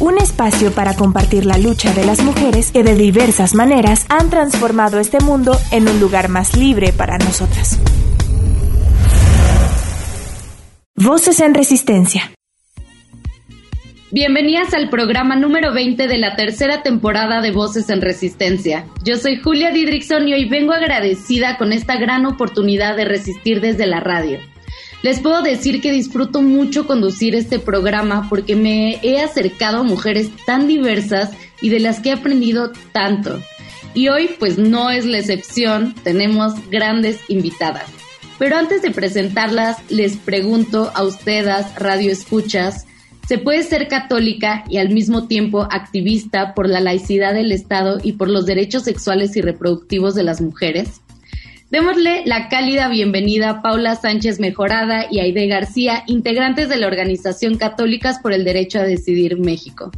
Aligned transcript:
Un 0.00 0.18
espacio 0.18 0.72
para 0.72 0.94
compartir 0.94 1.46
la 1.46 1.56
lucha 1.56 1.92
de 1.94 2.04
las 2.04 2.20
mujeres 2.22 2.72
que 2.72 2.82
de 2.82 2.96
diversas 2.96 3.54
maneras 3.54 4.06
han 4.08 4.28
transformado 4.28 4.98
este 4.98 5.20
mundo 5.20 5.56
en 5.70 5.88
un 5.88 6.00
lugar 6.00 6.28
más 6.28 6.56
libre 6.56 6.92
para 6.92 7.16
nosotras. 7.18 7.78
Voces 10.96 11.38
en 11.40 11.54
Resistencia. 11.54 12.32
Bienvenidas 14.10 14.74
al 14.74 14.90
programa 14.90 15.36
número 15.36 15.72
20 15.72 16.08
de 16.08 16.18
la 16.18 16.34
tercera 16.36 16.82
temporada 16.82 17.40
de 17.40 17.52
Voces 17.52 17.88
en 17.88 18.00
Resistencia. 18.00 18.86
Yo 19.04 19.16
soy 19.16 19.40
Julia 19.40 19.70
Didrikson 19.70 20.28
y 20.28 20.34
hoy 20.34 20.48
vengo 20.48 20.72
agradecida 20.72 21.56
con 21.56 21.72
esta 21.72 21.96
gran 21.96 22.26
oportunidad 22.26 22.96
de 22.96 23.04
resistir 23.04 23.60
desde 23.60 23.86
la 23.86 24.00
radio. 24.00 24.38
Les 25.04 25.20
puedo 25.20 25.42
decir 25.42 25.82
que 25.82 25.92
disfruto 25.92 26.40
mucho 26.40 26.86
conducir 26.86 27.34
este 27.34 27.58
programa 27.58 28.26
porque 28.30 28.56
me 28.56 29.00
he 29.02 29.20
acercado 29.20 29.80
a 29.80 29.82
mujeres 29.82 30.30
tan 30.46 30.66
diversas 30.66 31.30
y 31.60 31.68
de 31.68 31.78
las 31.78 32.00
que 32.00 32.08
he 32.08 32.12
aprendido 32.12 32.72
tanto. 32.92 33.38
Y 33.92 34.08
hoy 34.08 34.30
pues 34.38 34.56
no 34.56 34.90
es 34.90 35.04
la 35.04 35.18
excepción, 35.18 35.94
tenemos 36.04 36.54
grandes 36.70 37.20
invitadas. 37.28 37.84
Pero 38.38 38.56
antes 38.56 38.80
de 38.80 38.92
presentarlas, 38.92 39.76
les 39.90 40.16
pregunto 40.16 40.90
a 40.94 41.02
ustedes, 41.02 41.66
radio 41.76 42.10
escuchas, 42.10 42.86
¿se 43.28 43.36
puede 43.36 43.62
ser 43.62 43.88
católica 43.88 44.64
y 44.70 44.78
al 44.78 44.88
mismo 44.88 45.26
tiempo 45.26 45.68
activista 45.70 46.54
por 46.54 46.66
la 46.66 46.80
laicidad 46.80 47.34
del 47.34 47.52
Estado 47.52 47.98
y 48.02 48.12
por 48.12 48.30
los 48.30 48.46
derechos 48.46 48.84
sexuales 48.84 49.36
y 49.36 49.42
reproductivos 49.42 50.14
de 50.14 50.22
las 50.22 50.40
mujeres? 50.40 51.02
Démosle 51.70 52.22
la 52.26 52.48
cálida 52.48 52.88
bienvenida 52.88 53.50
a 53.50 53.62
Paula 53.62 53.96
Sánchez 53.96 54.38
Mejorada 54.38 55.06
y 55.10 55.20
Aide 55.20 55.46
García, 55.46 56.04
integrantes 56.06 56.68
de 56.68 56.76
la 56.76 56.86
Organización 56.86 57.56
Católicas 57.56 58.18
por 58.20 58.32
el 58.32 58.44
Derecho 58.44 58.80
a 58.80 58.82
Decidir 58.82 59.38
México. 59.38 59.90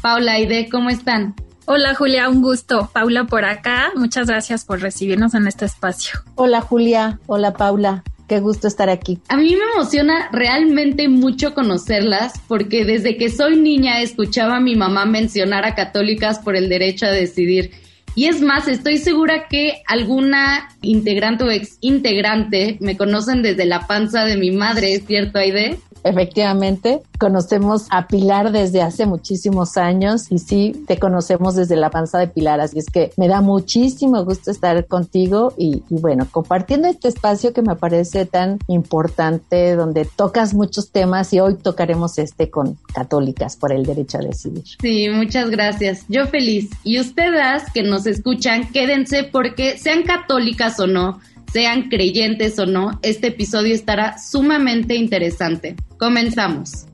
Paula, 0.00 0.34
Aide, 0.34 0.68
¿cómo 0.70 0.90
están? 0.90 1.34
Hola 1.66 1.94
Julia, 1.94 2.28
un 2.30 2.40
gusto. 2.40 2.88
Paula 2.94 3.24
por 3.24 3.44
acá. 3.44 3.92
Muchas 3.94 4.28
gracias 4.28 4.64
por 4.64 4.80
recibirnos 4.80 5.34
en 5.34 5.48
este 5.48 5.66
espacio. 5.66 6.20
Hola 6.36 6.60
Julia, 6.60 7.18
hola 7.26 7.52
Paula. 7.52 8.04
Qué 8.28 8.40
gusto 8.40 8.68
estar 8.68 8.88
aquí. 8.88 9.18
A 9.28 9.36
mí 9.36 9.56
me 9.56 9.72
emociona 9.74 10.30
realmente 10.32 11.08
mucho 11.08 11.52
conocerlas 11.52 12.34
porque 12.46 12.84
desde 12.84 13.16
que 13.16 13.28
soy 13.28 13.56
niña 13.56 14.00
escuchaba 14.00 14.56
a 14.56 14.60
mi 14.60 14.76
mamá 14.76 15.04
mencionar 15.04 15.64
a 15.64 15.74
católicas 15.74 16.38
por 16.38 16.54
el 16.54 16.68
derecho 16.68 17.06
a 17.06 17.10
decidir 17.10 17.72
y 18.18 18.26
es 18.26 18.42
más, 18.42 18.66
estoy 18.66 18.98
segura 18.98 19.46
que 19.46 19.80
alguna 19.86 20.70
integrante 20.82 21.44
o 21.44 21.50
ex 21.52 21.78
integrante 21.80 22.76
me 22.80 22.96
conocen 22.96 23.42
desde 23.42 23.64
la 23.64 23.86
panza 23.86 24.24
de 24.24 24.36
mi 24.36 24.50
madre, 24.50 24.92
¿es 24.92 25.06
cierto, 25.06 25.38
Aide? 25.38 25.78
Efectivamente, 26.04 27.00
conocemos 27.18 27.86
a 27.90 28.06
Pilar 28.06 28.52
desde 28.52 28.82
hace 28.82 29.06
muchísimos 29.06 29.76
años 29.76 30.30
y 30.30 30.38
sí, 30.38 30.84
te 30.86 30.98
conocemos 30.98 31.56
desde 31.56 31.76
la 31.76 31.90
panza 31.90 32.18
de 32.18 32.28
Pilar, 32.28 32.60
así 32.60 32.78
es 32.78 32.86
que 32.86 33.10
me 33.16 33.28
da 33.28 33.40
muchísimo 33.40 34.24
gusto 34.24 34.50
estar 34.50 34.86
contigo 34.86 35.52
y, 35.56 35.82
bueno, 35.88 36.26
compartiendo 36.30 36.88
este 36.88 37.08
espacio 37.08 37.52
que 37.52 37.62
me 37.62 37.76
parece 37.76 38.26
tan 38.26 38.58
importante, 38.68 39.74
donde 39.74 40.04
tocas 40.04 40.54
muchos 40.54 40.90
temas 40.90 41.32
y 41.32 41.40
hoy 41.40 41.54
tocaremos 41.54 42.18
este 42.18 42.50
con 42.50 42.78
católicas 42.92 43.56
por 43.56 43.72
el 43.72 43.84
derecho 43.84 44.18
a 44.18 44.22
decidir. 44.22 44.64
Sí, 44.80 45.08
muchas 45.10 45.50
gracias. 45.50 46.04
Yo 46.08 46.26
feliz. 46.26 46.70
Y 46.84 47.00
ustedes 47.00 47.64
que 47.72 47.82
nos 47.82 48.06
escuchan, 48.06 48.68
quédense 48.72 49.24
porque 49.24 49.78
sean 49.78 50.02
católicas 50.02 50.78
o 50.80 50.86
no, 50.86 51.20
sean 51.52 51.88
creyentes 51.88 52.58
o 52.58 52.66
no, 52.66 52.98
este 53.02 53.28
episodio 53.28 53.74
estará 53.74 54.18
sumamente 54.18 54.94
interesante. 54.94 55.76
Comenzamos. 55.98 56.86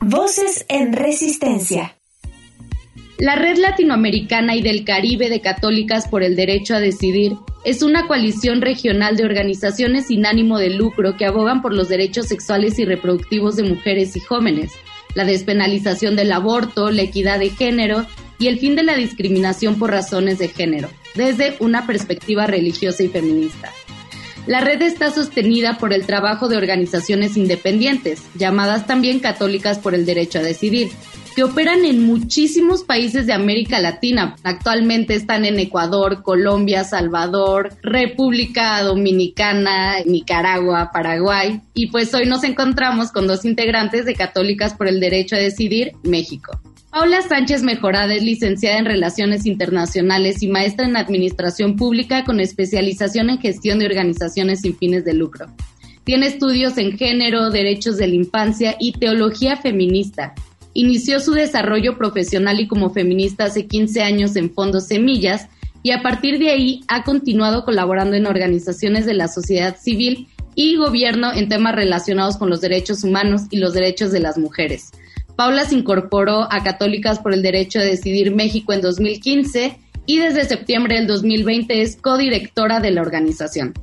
Voces 0.00 0.64
en 0.68 0.92
Resistencia. 0.92 1.96
La 3.18 3.34
Red 3.34 3.56
Latinoamericana 3.56 4.54
y 4.54 4.62
del 4.62 4.84
Caribe 4.84 5.30
de 5.30 5.40
Católicas 5.40 6.06
por 6.06 6.22
el 6.22 6.36
Derecho 6.36 6.74
a 6.74 6.80
Decidir 6.80 7.32
es 7.64 7.82
una 7.82 8.06
coalición 8.06 8.60
regional 8.60 9.16
de 9.16 9.24
organizaciones 9.24 10.06
sin 10.08 10.26
ánimo 10.26 10.58
de 10.58 10.70
lucro 10.70 11.16
que 11.16 11.24
abogan 11.24 11.62
por 11.62 11.72
los 11.72 11.88
derechos 11.88 12.26
sexuales 12.26 12.78
y 12.78 12.84
reproductivos 12.84 13.56
de 13.56 13.62
mujeres 13.62 14.14
y 14.16 14.20
jóvenes, 14.20 14.72
la 15.14 15.24
despenalización 15.24 16.14
del 16.14 16.30
aborto, 16.30 16.90
la 16.90 17.02
equidad 17.02 17.38
de 17.38 17.50
género 17.50 18.06
y 18.38 18.48
el 18.48 18.58
fin 18.58 18.76
de 18.76 18.82
la 18.82 18.94
discriminación 18.94 19.78
por 19.78 19.90
razones 19.90 20.38
de 20.38 20.48
género, 20.48 20.90
desde 21.16 21.56
una 21.60 21.86
perspectiva 21.86 22.46
religiosa 22.46 23.02
y 23.02 23.08
feminista. 23.08 23.72
La 24.46 24.60
red 24.60 24.80
está 24.82 25.10
sostenida 25.10 25.76
por 25.76 25.92
el 25.92 26.06
trabajo 26.06 26.48
de 26.48 26.56
organizaciones 26.56 27.36
independientes, 27.36 28.22
llamadas 28.36 28.86
también 28.86 29.18
católicas 29.18 29.78
por 29.78 29.92
el 29.92 30.06
derecho 30.06 30.38
a 30.38 30.42
decidir, 30.42 30.90
que 31.34 31.42
operan 31.42 31.84
en 31.84 32.06
muchísimos 32.06 32.84
países 32.84 33.26
de 33.26 33.32
América 33.32 33.80
Latina. 33.80 34.36
Actualmente 34.44 35.14
están 35.14 35.44
en 35.44 35.58
Ecuador, 35.58 36.22
Colombia, 36.22 36.84
Salvador, 36.84 37.76
República 37.82 38.80
Dominicana, 38.82 39.96
Nicaragua, 40.06 40.90
Paraguay. 40.94 41.60
Y 41.74 41.88
pues 41.88 42.14
hoy 42.14 42.26
nos 42.26 42.44
encontramos 42.44 43.10
con 43.10 43.26
dos 43.26 43.44
integrantes 43.44 44.06
de 44.06 44.14
Católicas 44.14 44.74
por 44.74 44.86
el 44.86 45.00
Derecho 45.00 45.34
a 45.34 45.40
Decidir, 45.40 45.92
México. 46.04 46.58
Paula 46.98 47.20
Sánchez 47.20 47.62
Mejorada 47.62 48.14
es 48.14 48.22
licenciada 48.22 48.78
en 48.78 48.86
Relaciones 48.86 49.44
Internacionales 49.44 50.42
y 50.42 50.48
maestra 50.48 50.86
en 50.86 50.96
Administración 50.96 51.76
Pública 51.76 52.24
con 52.24 52.40
especialización 52.40 53.28
en 53.28 53.38
gestión 53.38 53.78
de 53.78 53.84
organizaciones 53.84 54.62
sin 54.62 54.78
fines 54.78 55.04
de 55.04 55.12
lucro. 55.12 55.44
Tiene 56.04 56.26
estudios 56.26 56.78
en 56.78 56.96
género, 56.96 57.50
derechos 57.50 57.98
de 57.98 58.06
la 58.06 58.14
infancia 58.14 58.76
y 58.80 58.92
teología 58.92 59.58
feminista. 59.58 60.34
Inició 60.72 61.20
su 61.20 61.32
desarrollo 61.32 61.98
profesional 61.98 62.60
y 62.60 62.66
como 62.66 62.88
feminista 62.88 63.44
hace 63.44 63.66
15 63.66 64.00
años 64.00 64.34
en 64.34 64.50
Fondos 64.50 64.86
Semillas 64.86 65.48
y 65.82 65.90
a 65.90 66.00
partir 66.00 66.38
de 66.38 66.48
ahí 66.48 66.80
ha 66.88 67.04
continuado 67.04 67.66
colaborando 67.66 68.16
en 68.16 68.24
organizaciones 68.24 69.04
de 69.04 69.12
la 69.12 69.28
sociedad 69.28 69.76
civil 69.78 70.28
y 70.54 70.76
gobierno 70.76 71.30
en 71.34 71.50
temas 71.50 71.74
relacionados 71.74 72.38
con 72.38 72.48
los 72.48 72.62
derechos 72.62 73.04
humanos 73.04 73.42
y 73.50 73.58
los 73.58 73.74
derechos 73.74 74.12
de 74.12 74.20
las 74.20 74.38
mujeres. 74.38 74.92
Paula 75.36 75.64
se 75.66 75.74
incorporó 75.74 76.50
a 76.50 76.62
Católicas 76.62 77.18
por 77.18 77.34
el 77.34 77.42
Derecho 77.42 77.78
a 77.78 77.82
Decidir 77.82 78.34
México 78.34 78.72
en 78.72 78.80
2015 78.80 79.78
y 80.06 80.18
desde 80.18 80.46
septiembre 80.46 80.96
del 80.96 81.06
2020 81.06 81.82
es 81.82 81.96
codirectora 81.96 82.80
de 82.80 82.90
la 82.90 83.02
organización. 83.02 83.74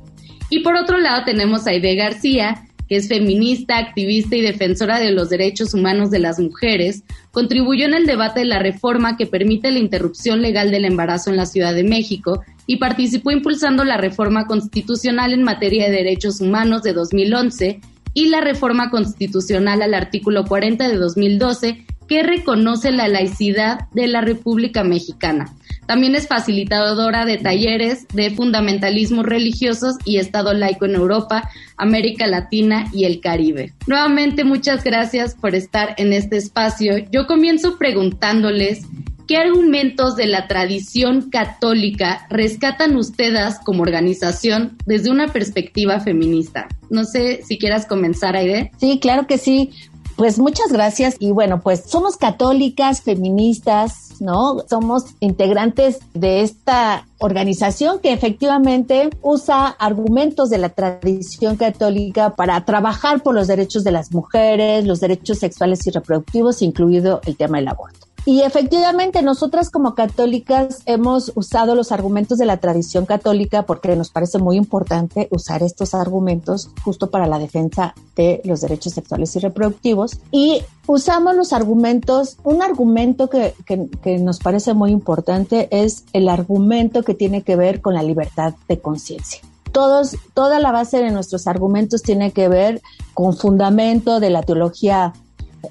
Y 0.50 0.60
por 0.60 0.74
otro 0.74 0.98
lado 0.98 1.24
tenemos 1.24 1.66
a 1.66 1.70
Aide 1.70 1.94
García, 1.94 2.66
que 2.88 2.96
es 2.96 3.08
feminista, 3.08 3.78
activista 3.78 4.36
y 4.36 4.42
defensora 4.42 4.98
de 4.98 5.12
los 5.12 5.30
derechos 5.30 5.74
humanos 5.74 6.10
de 6.10 6.18
las 6.18 6.38
mujeres, 6.40 7.04
contribuyó 7.30 7.86
en 7.86 7.94
el 7.94 8.06
debate 8.06 8.40
de 8.40 8.46
la 8.46 8.58
reforma 8.58 9.16
que 9.16 9.26
permite 9.26 9.70
la 9.70 9.78
interrupción 9.78 10.42
legal 10.42 10.70
del 10.70 10.84
embarazo 10.84 11.30
en 11.30 11.36
la 11.36 11.46
Ciudad 11.46 11.74
de 11.74 11.84
México 11.84 12.42
y 12.66 12.76
participó 12.76 13.30
impulsando 13.30 13.84
la 13.84 13.96
reforma 13.96 14.46
constitucional 14.46 15.32
en 15.32 15.44
materia 15.44 15.86
de 15.86 15.96
derechos 15.96 16.40
humanos 16.40 16.82
de 16.82 16.94
2011 16.94 17.80
y 18.14 18.28
la 18.28 18.40
reforma 18.40 18.90
constitucional 18.90 19.82
al 19.82 19.92
artículo 19.92 20.44
40 20.44 20.88
de 20.88 20.96
2012 20.96 21.84
que 22.08 22.22
reconoce 22.22 22.92
la 22.92 23.08
laicidad 23.08 23.88
de 23.92 24.06
la 24.06 24.20
República 24.20 24.84
Mexicana. 24.84 25.54
También 25.86 26.14
es 26.14 26.28
facilitadora 26.28 27.26
de 27.26 27.38
talleres 27.38 28.06
de 28.14 28.30
fundamentalismos 28.30 29.26
religiosos 29.26 29.96
y 30.04 30.18
Estado 30.18 30.54
laico 30.54 30.86
en 30.86 30.94
Europa, 30.94 31.50
América 31.76 32.26
Latina 32.26 32.86
y 32.92 33.04
el 33.04 33.20
Caribe. 33.20 33.74
Nuevamente, 33.86 34.44
muchas 34.44 34.82
gracias 34.82 35.34
por 35.34 35.54
estar 35.54 35.94
en 35.98 36.12
este 36.12 36.36
espacio. 36.36 36.96
Yo 37.10 37.26
comienzo 37.26 37.76
preguntándoles 37.76 38.86
¿Qué 39.26 39.38
argumentos 39.38 40.16
de 40.16 40.26
la 40.26 40.46
tradición 40.48 41.30
católica 41.30 42.26
rescatan 42.28 42.94
ustedes 42.96 43.58
como 43.64 43.82
organización 43.82 44.76
desde 44.84 45.10
una 45.10 45.32
perspectiva 45.32 45.98
feminista? 46.00 46.68
No 46.90 47.04
sé 47.04 47.42
si 47.42 47.58
quieras 47.58 47.86
comenzar, 47.86 48.36
Aide. 48.36 48.70
Sí, 48.78 48.98
claro 49.00 49.26
que 49.26 49.38
sí. 49.38 49.70
Pues 50.16 50.38
muchas 50.38 50.70
gracias 50.70 51.16
y 51.18 51.32
bueno, 51.32 51.60
pues 51.60 51.84
somos 51.86 52.16
católicas, 52.16 53.00
feministas, 53.00 54.20
¿no? 54.20 54.62
Somos 54.68 55.06
integrantes 55.20 55.98
de 56.12 56.42
esta 56.42 57.08
organización 57.18 57.98
que 58.00 58.12
efectivamente 58.12 59.08
usa 59.22 59.68
argumentos 59.68 60.50
de 60.50 60.58
la 60.58 60.68
tradición 60.68 61.56
católica 61.56 62.36
para 62.36 62.64
trabajar 62.64 63.22
por 63.22 63.34
los 63.34 63.48
derechos 63.48 63.82
de 63.84 63.90
las 63.90 64.12
mujeres, 64.12 64.84
los 64.84 65.00
derechos 65.00 65.38
sexuales 65.38 65.84
y 65.86 65.90
reproductivos, 65.90 66.62
incluido 66.62 67.20
el 67.24 67.36
tema 67.36 67.58
del 67.58 67.68
aborto. 67.68 68.13
Y 68.26 68.40
efectivamente, 68.40 69.20
nosotras 69.22 69.70
como 69.70 69.94
católicas 69.94 70.80
hemos 70.86 71.32
usado 71.34 71.74
los 71.74 71.92
argumentos 71.92 72.38
de 72.38 72.46
la 72.46 72.56
tradición 72.56 73.04
católica 73.04 73.64
porque 73.64 73.94
nos 73.96 74.10
parece 74.10 74.38
muy 74.38 74.56
importante 74.56 75.28
usar 75.30 75.62
estos 75.62 75.94
argumentos 75.94 76.70
justo 76.82 77.10
para 77.10 77.26
la 77.26 77.38
defensa 77.38 77.94
de 78.16 78.40
los 78.44 78.62
derechos 78.62 78.94
sexuales 78.94 79.36
y 79.36 79.40
reproductivos. 79.40 80.18
Y 80.30 80.62
usamos 80.86 81.36
los 81.36 81.52
argumentos, 81.52 82.38
un 82.44 82.62
argumento 82.62 83.28
que, 83.28 83.54
que, 83.66 84.18
nos 84.18 84.38
parece 84.38 84.72
muy 84.72 84.90
importante 84.90 85.68
es 85.70 86.04
el 86.14 86.30
argumento 86.30 87.02
que 87.02 87.14
tiene 87.14 87.42
que 87.42 87.56
ver 87.56 87.82
con 87.82 87.92
la 87.92 88.02
libertad 88.02 88.54
de 88.68 88.78
conciencia. 88.78 89.40
Todos, 89.70 90.16
toda 90.32 90.60
la 90.60 90.72
base 90.72 90.98
de 90.98 91.10
nuestros 91.10 91.46
argumentos 91.46 92.02
tiene 92.02 92.30
que 92.30 92.48
ver 92.48 92.80
con 93.12 93.36
fundamento 93.36 94.18
de 94.18 94.30
la 94.30 94.42
teología 94.42 95.12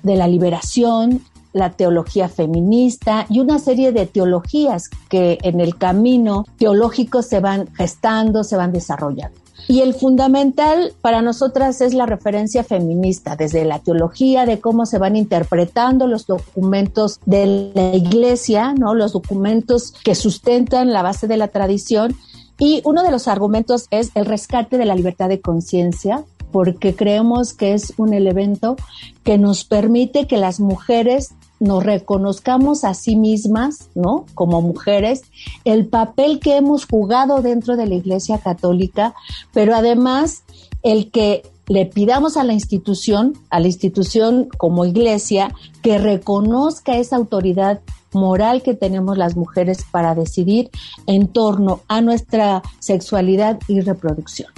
de 0.04 0.16
la 0.16 0.28
liberación, 0.28 1.22
la 1.54 1.72
teología 1.72 2.28
feminista 2.28 3.26
y 3.30 3.40
una 3.40 3.60
serie 3.60 3.92
de 3.92 4.06
teologías 4.06 4.90
que 5.10 5.38
en 5.44 5.62
el 5.62 5.78
camino 5.78 6.46
teológico 6.58 7.22
se 7.22 7.40
van 7.40 7.68
gestando, 7.74 8.44
se 8.44 8.58
van 8.58 8.72
desarrollando. 8.72 9.44
Y 9.68 9.80
el 9.80 9.94
fundamental 9.94 10.94
para 11.02 11.22
nosotras 11.22 11.80
es 11.80 11.94
la 11.94 12.06
referencia 12.06 12.64
feminista, 12.64 13.36
desde 13.36 13.64
la 13.64 13.80
teología 13.80 14.46
de 14.46 14.60
cómo 14.60 14.86
se 14.86 14.98
van 14.98 15.16
interpretando 15.16 16.06
los 16.08 16.28
documentos 16.28 17.20
de 17.26 17.72
la 17.74 17.96
iglesia, 17.96 18.74
¿no? 18.74 18.94
Los 18.94 19.14
documentos 19.14 19.94
que 20.04 20.16
sustentan 20.16 20.92
la 20.92 21.02
base 21.02 21.28
de 21.28 21.38
la 21.38 21.48
tradición. 21.48 22.16
Y 22.60 22.82
uno 22.84 23.04
de 23.04 23.12
los 23.12 23.28
argumentos 23.28 23.88
es 23.90 24.12
el 24.16 24.26
rescate 24.26 24.78
de 24.78 24.86
la 24.86 24.96
libertad 24.96 25.30
de 25.30 25.40
conciencia, 25.40 26.24
porque 26.52 26.94
creemos 26.94 27.54
que 27.54 27.74
es 27.74 27.94
un 27.98 28.14
elemento 28.14 28.76
que 29.24 29.38
nos 29.38 29.64
permite 29.64 30.28
que 30.28 30.38
las 30.38 30.60
mujeres 30.60 31.32
nos 31.64 31.84
reconozcamos 31.84 32.84
a 32.84 32.94
sí 32.94 33.16
mismas, 33.16 33.90
¿no? 33.96 34.26
Como 34.36 34.62
mujeres, 34.62 35.24
el 35.64 35.88
papel 35.88 36.40
que 36.40 36.58
hemos 36.58 36.86
jugado 36.86 37.42
dentro 37.42 37.78
de 37.78 37.88
la 37.88 37.96
Iglesia 37.96 38.38
Católica, 38.38 39.16
pero 39.54 39.74
además 39.74 40.44
el 40.84 41.10
que 41.10 41.44
le 41.68 41.86
pidamos 41.86 42.36
a 42.36 42.44
la 42.44 42.54
institución, 42.54 43.34
a 43.50 43.62
la 43.62 43.68
institución 43.68 44.50
como 44.58 44.84
iglesia, 44.86 45.56
que 45.82 45.98
reconozca 45.98 46.98
esa 46.98 47.16
autoridad 47.16 47.80
moral 48.12 48.62
que 48.62 48.74
tenemos 48.74 49.18
las 49.18 49.38
mujeres 49.38 49.86
para 49.90 50.14
decidir 50.14 50.70
en 51.08 51.30
torno 51.30 51.80
a 51.88 52.02
nuestra 52.02 52.62
sexualidad 52.80 53.60
y 53.70 53.80
reproducción. 53.80 54.52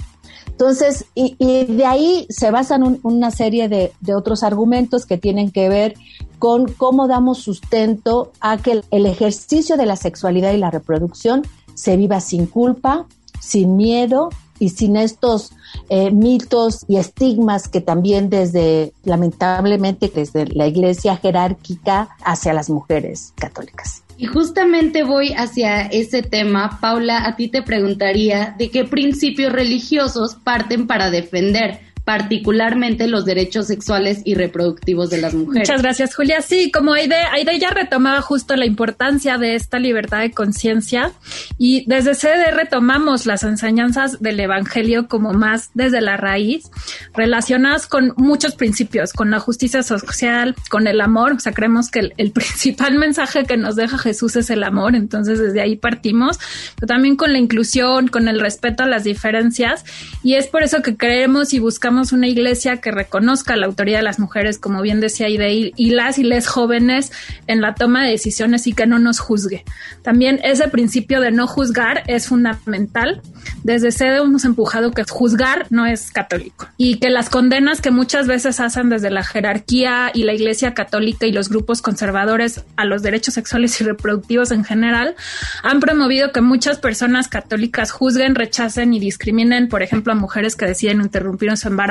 Entonces, 0.56 1.04
y, 1.14 1.36
de 1.66 1.84
ahí 1.84 2.26
se 2.30 2.50
basan 2.50 2.98
una 3.02 3.30
serie 3.30 3.68
de, 3.68 3.92
otros 4.14 4.42
argumentos 4.42 5.04
que 5.04 5.18
tienen 5.18 5.50
que 5.50 5.68
ver 5.68 5.96
con 6.38 6.72
cómo 6.72 7.08
damos 7.08 7.40
sustento 7.40 8.32
a 8.40 8.56
que 8.56 8.80
el 8.90 9.04
ejercicio 9.04 9.76
de 9.76 9.84
la 9.84 9.96
sexualidad 9.96 10.54
y 10.54 10.56
la 10.56 10.70
reproducción 10.70 11.42
se 11.74 11.98
viva 11.98 12.20
sin 12.20 12.46
culpa, 12.46 13.04
sin 13.38 13.76
miedo 13.76 14.30
y 14.58 14.70
sin 14.70 14.96
estos 14.96 15.52
eh, 15.88 16.10
mitos 16.10 16.84
y 16.88 16.96
estigmas 16.96 17.68
que 17.68 17.80
también 17.80 18.30
desde, 18.30 18.92
lamentablemente, 19.04 20.10
desde 20.14 20.46
la 20.46 20.66
iglesia 20.66 21.16
jerárquica 21.16 22.08
hacia 22.24 22.52
las 22.52 22.70
mujeres 22.70 23.32
católicas. 23.36 24.02
Y 24.18 24.26
justamente 24.26 25.04
voy 25.04 25.34
hacia 25.34 25.82
ese 25.82 26.22
tema. 26.22 26.78
Paula, 26.80 27.26
a 27.26 27.36
ti 27.36 27.48
te 27.48 27.62
preguntaría 27.62 28.54
de 28.58 28.70
qué 28.70 28.84
principios 28.84 29.52
religiosos 29.52 30.36
parten 30.36 30.86
para 30.86 31.10
defender 31.10 31.85
particularmente 32.06 33.08
los 33.08 33.24
derechos 33.24 33.66
sexuales 33.66 34.20
y 34.24 34.36
reproductivos 34.36 35.10
de 35.10 35.20
las 35.20 35.34
mujeres. 35.34 35.68
Muchas 35.68 35.82
gracias, 35.82 36.14
Julia. 36.14 36.40
Sí, 36.40 36.70
como 36.70 36.92
Aide, 36.92 37.16
Aide 37.32 37.58
ya 37.58 37.70
retomaba 37.70 38.20
justo 38.22 38.54
la 38.54 38.64
importancia 38.64 39.38
de 39.38 39.56
esta 39.56 39.80
libertad 39.80 40.20
de 40.20 40.30
conciencia 40.30 41.10
y 41.58 41.84
desde 41.88 42.14
CD 42.14 42.52
retomamos 42.52 43.26
las 43.26 43.42
enseñanzas 43.42 44.20
del 44.22 44.38
Evangelio 44.38 45.08
como 45.08 45.32
más 45.32 45.70
desde 45.74 46.00
la 46.00 46.16
raíz, 46.16 46.70
relacionadas 47.12 47.88
con 47.88 48.14
muchos 48.16 48.54
principios, 48.54 49.12
con 49.12 49.32
la 49.32 49.40
justicia 49.40 49.82
social, 49.82 50.54
con 50.70 50.86
el 50.86 51.00
amor. 51.00 51.32
O 51.32 51.40
sea, 51.40 51.54
creemos 51.54 51.90
que 51.90 51.98
el, 51.98 52.14
el 52.18 52.30
principal 52.30 52.94
mensaje 52.98 53.46
que 53.46 53.56
nos 53.56 53.74
deja 53.74 53.98
Jesús 53.98 54.36
es 54.36 54.48
el 54.50 54.62
amor, 54.62 54.94
entonces 54.94 55.40
desde 55.40 55.60
ahí 55.60 55.74
partimos, 55.74 56.38
pero 56.76 56.86
también 56.86 57.16
con 57.16 57.32
la 57.32 57.40
inclusión, 57.40 58.06
con 58.06 58.28
el 58.28 58.38
respeto 58.38 58.84
a 58.84 58.86
las 58.86 59.02
diferencias 59.02 59.84
y 60.22 60.34
es 60.34 60.46
por 60.46 60.62
eso 60.62 60.82
que 60.82 60.96
creemos 60.96 61.52
y 61.52 61.58
buscamos 61.58 61.95
una 62.12 62.28
iglesia 62.28 62.78
que 62.78 62.90
reconozca 62.90 63.56
la 63.56 63.66
autoridad 63.66 63.98
de 63.98 64.04
las 64.04 64.18
mujeres, 64.18 64.58
como 64.58 64.82
bien 64.82 65.00
decía 65.00 65.28
Ide, 65.28 65.72
y 65.74 65.90
las 65.90 66.18
y 66.18 66.24
les 66.24 66.46
jóvenes 66.46 67.12
en 67.46 67.60
la 67.60 67.74
toma 67.74 68.04
de 68.04 68.10
decisiones 68.10 68.66
y 68.66 68.72
que 68.72 68.86
no 68.86 68.98
nos 68.98 69.18
juzgue. 69.18 69.64
También 70.02 70.40
ese 70.44 70.68
principio 70.68 71.20
de 71.20 71.30
no 71.30 71.46
juzgar 71.46 72.02
es 72.06 72.28
fundamental. 72.28 73.22
Desde 73.62 73.92
sede 73.92 74.18
hemos 74.18 74.44
empujado 74.44 74.90
que 74.90 75.04
juzgar 75.04 75.66
no 75.70 75.86
es 75.86 76.10
católico 76.10 76.68
y 76.76 76.98
que 76.98 77.10
las 77.10 77.30
condenas 77.30 77.80
que 77.80 77.90
muchas 77.90 78.26
veces 78.26 78.60
hacen 78.60 78.90
desde 78.90 79.10
la 79.10 79.22
jerarquía 79.22 80.10
y 80.12 80.24
la 80.24 80.34
iglesia 80.34 80.74
católica 80.74 81.26
y 81.26 81.32
los 81.32 81.48
grupos 81.48 81.80
conservadores 81.80 82.64
a 82.76 82.84
los 82.84 83.02
derechos 83.02 83.34
sexuales 83.34 83.80
y 83.80 83.84
reproductivos 83.84 84.50
en 84.50 84.64
general 84.64 85.14
han 85.62 85.80
promovido 85.80 86.32
que 86.32 86.40
muchas 86.40 86.78
personas 86.78 87.28
católicas 87.28 87.90
juzguen, 87.90 88.34
rechacen 88.34 88.92
y 88.92 89.00
discriminen, 89.00 89.68
por 89.68 89.82
ejemplo, 89.82 90.12
a 90.12 90.16
mujeres 90.16 90.56
que 90.56 90.66
deciden 90.66 91.00
interrumpir 91.00 91.46
su 91.56 91.68
embarazo 91.68 91.85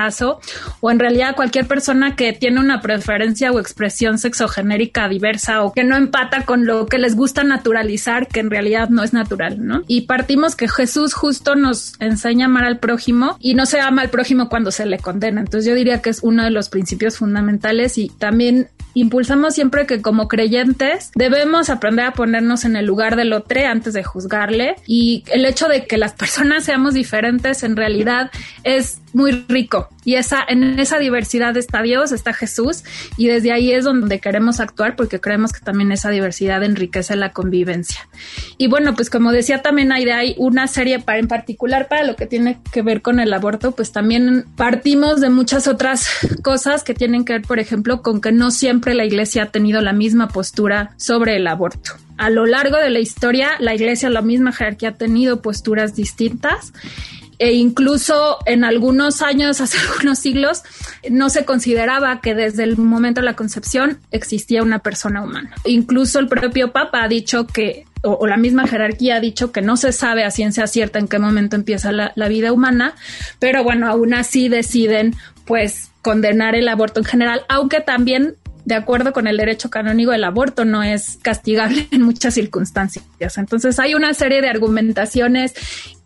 o 0.82 0.92
en 0.92 1.00
realidad 1.00 1.36
cualquier 1.36 1.68
persona 1.68 2.16
que 2.16 2.34
tiene 2.34 2.60
una 2.60 2.82
preferencia 2.82 3.52
o 3.52 3.60
expresión 3.60 4.18
sexogenérica 4.18 5.08
diversa 5.08 5.64
o 5.64 5.74
que 5.74 5.84
no 5.84 5.96
empata 5.96 6.46
con 6.46 6.66
lo 6.66 6.86
que 6.86 6.98
les 6.98 7.16
gusta 7.16 7.44
naturalizar, 7.44 8.28
que 8.28 8.42
en 8.42 8.50
realidad 8.50 8.90
no 8.90 9.04
es 9.04 9.14
natural, 9.14 9.66
¿no? 9.66 9.84
Y 9.88 10.02
partimos 10.02 10.56
que 10.56 10.68
Jesús 10.68 11.14
justo 11.14 11.56
nos 11.56 11.94
enseña 12.00 12.46
a 12.46 12.50
amar 12.50 12.66
al 12.66 12.80
prójimo 12.80 13.38
y 13.40 13.54
no 13.56 13.66
se 13.66 13.80
ama 13.80 14.02
al 14.02 14.10
prójimo 14.10 14.50
cuando 14.50 14.72
se 14.72 14.86
le 14.86 15.00
condena. 15.00 15.42
Entonces 15.42 15.68
yo 15.70 15.76
diría 15.76 16.02
que 16.02 16.10
es 16.10 16.20
uno 16.22 16.44
de 16.44 16.52
los 16.52 16.70
principios 16.70 17.18
fundamentales 17.18 17.98
y 17.98 18.10
también 18.10 18.68
impulsamos 18.94 19.54
siempre 19.54 19.86
que 19.86 20.02
como 20.02 20.28
creyentes 20.28 21.12
debemos 21.16 21.70
aprender 21.70 22.06
a 22.06 22.14
ponernos 22.14 22.64
en 22.64 22.76
el 22.76 22.86
lugar 22.86 23.16
del 23.16 23.34
otro 23.34 23.46
antes 23.66 23.94
de 23.94 24.04
juzgarle 24.04 24.76
y 24.88 25.24
el 25.28 25.46
hecho 25.46 25.68
de 25.68 25.86
que 25.86 25.98
las 25.98 26.14
personas 26.14 26.64
seamos 26.66 26.94
diferentes 26.94 27.64
en 27.64 27.76
realidad 27.76 28.32
es 28.64 29.00
muy 29.14 29.46
rico 29.48 29.85
y 30.04 30.16
esa 30.16 30.44
en 30.48 30.80
esa 30.80 31.00
diversidad 31.00 31.56
está 31.58 31.82
Dios, 31.82 32.12
está 32.12 32.34
Jesús 32.34 32.84
y 33.18 33.28
desde 33.28 33.52
ahí 33.52 33.72
es 33.72 33.84
donde 33.84 34.20
queremos 34.20 34.60
actuar 34.60 34.96
porque 34.96 35.20
creemos 35.20 35.52
que 35.52 35.60
también 35.60 35.92
esa 35.92 36.10
diversidad 36.10 36.64
enriquece 36.64 37.16
la 37.16 37.32
convivencia. 37.32 38.08
Y 38.58 38.68
bueno, 38.68 38.94
pues 38.96 39.10
como 39.10 39.32
decía 39.32 39.62
también 39.62 39.92
hay 39.92 40.08
ahí 40.10 40.36
una 40.38 40.68
serie 40.68 41.00
para 41.00 41.20
en 41.20 41.28
particular 41.28 41.88
para 41.88 42.04
lo 42.04 42.16
que 42.16 42.28
tiene 42.28 42.60
que 42.72 42.82
ver 42.82 43.02
con 43.02 43.20
el 43.20 43.34
aborto, 43.34 43.72
pues 43.72 43.92
también 43.92 44.46
partimos 44.56 45.22
de 45.22 45.30
muchas 45.30 45.68
otras 45.68 46.08
cosas 46.44 46.84
que 46.84 46.94
tienen 46.94 47.26
que 47.26 47.34
ver, 47.34 47.42
por 47.42 47.60
ejemplo, 47.60 48.02
con 48.02 48.22
que 48.22 48.32
no 48.32 48.52
siempre 48.52 48.94
la 48.94 49.06
iglesia 49.06 49.44
ha 49.44 49.52
tenido 49.52 49.82
la 49.82 49.94
misma 49.94 50.28
postura 50.28 50.92
sobre 50.98 51.38
el 51.38 51.48
aborto 51.48 51.94
a 52.18 52.30
lo 52.30 52.46
largo 52.46 52.78
de 52.78 52.90
la 52.90 53.00
historia, 53.00 53.52
la 53.60 53.76
iglesia, 53.76 54.10
la 54.10 54.22
misma 54.22 54.52
jerarquía, 54.52 54.90
ha 54.90 54.94
tenido 54.94 55.42
posturas 55.42 55.96
distintas 55.96 56.74
e 57.40 57.54
incluso 57.54 58.38
en 58.46 58.64
algunos 58.64 59.22
años, 59.22 59.62
hace 59.62 59.78
algunos 59.78 60.20
siglos, 60.20 60.64
no 61.10 61.30
se 61.30 61.46
consideraba 61.46 62.22
que 62.22 62.36
desde 62.36 62.64
el 62.64 62.78
momento 62.78 63.22
de 63.22 63.26
la 63.26 63.36
concepción 63.36 64.00
existía 64.12 64.64
una 64.64 64.80
persona 64.80 65.24
humana. 65.24 65.54
Incluso 65.66 66.20
el 66.20 66.28
propio 66.28 66.72
Papa 66.72 67.04
ha 67.04 67.08
dicho 67.08 67.48
que 67.48 67.86
o, 68.04 68.28
la 68.28 68.38
misma 68.38 68.68
jerarquía 68.68 69.16
ha 69.16 69.20
dicho 69.20 69.52
que 69.52 69.62
no 69.62 69.78
se 69.78 69.92
sabe 69.92 70.24
a 70.24 70.32
ciencia 70.32 70.68
cierta 70.68 71.00
en 71.00 71.08
qué 71.08 71.18
momento 71.18 71.56
empieza 71.56 71.92
la, 71.92 72.12
la 72.16 72.28
vida 72.28 72.52
humana, 72.52 72.94
pero 73.40 73.64
bueno, 73.64 73.88
aún 73.88 74.14
así 74.14 74.48
deciden 74.48 75.16
pues 75.46 75.90
condenar 76.02 76.56
el 76.56 76.68
aborto 76.68 77.00
en 77.00 77.06
general, 77.06 77.42
aunque 77.50 77.82
también 77.82 78.36
de 78.66 78.76
acuerdo 78.76 79.14
con 79.14 79.28
el 79.28 79.38
derecho 79.38 79.70
canónico, 79.70 80.12
el 80.12 80.24
aborto 80.24 80.66
no 80.66 80.84
es 80.84 81.20
castigable 81.22 81.88
en 81.92 82.02
muchas 82.02 82.34
circunstancias. 82.34 83.06
Entonces 83.38 83.80
hay 83.80 83.94
una 83.94 84.14
serie 84.14 84.42
de 84.42 84.50
argumentaciones 84.50 85.54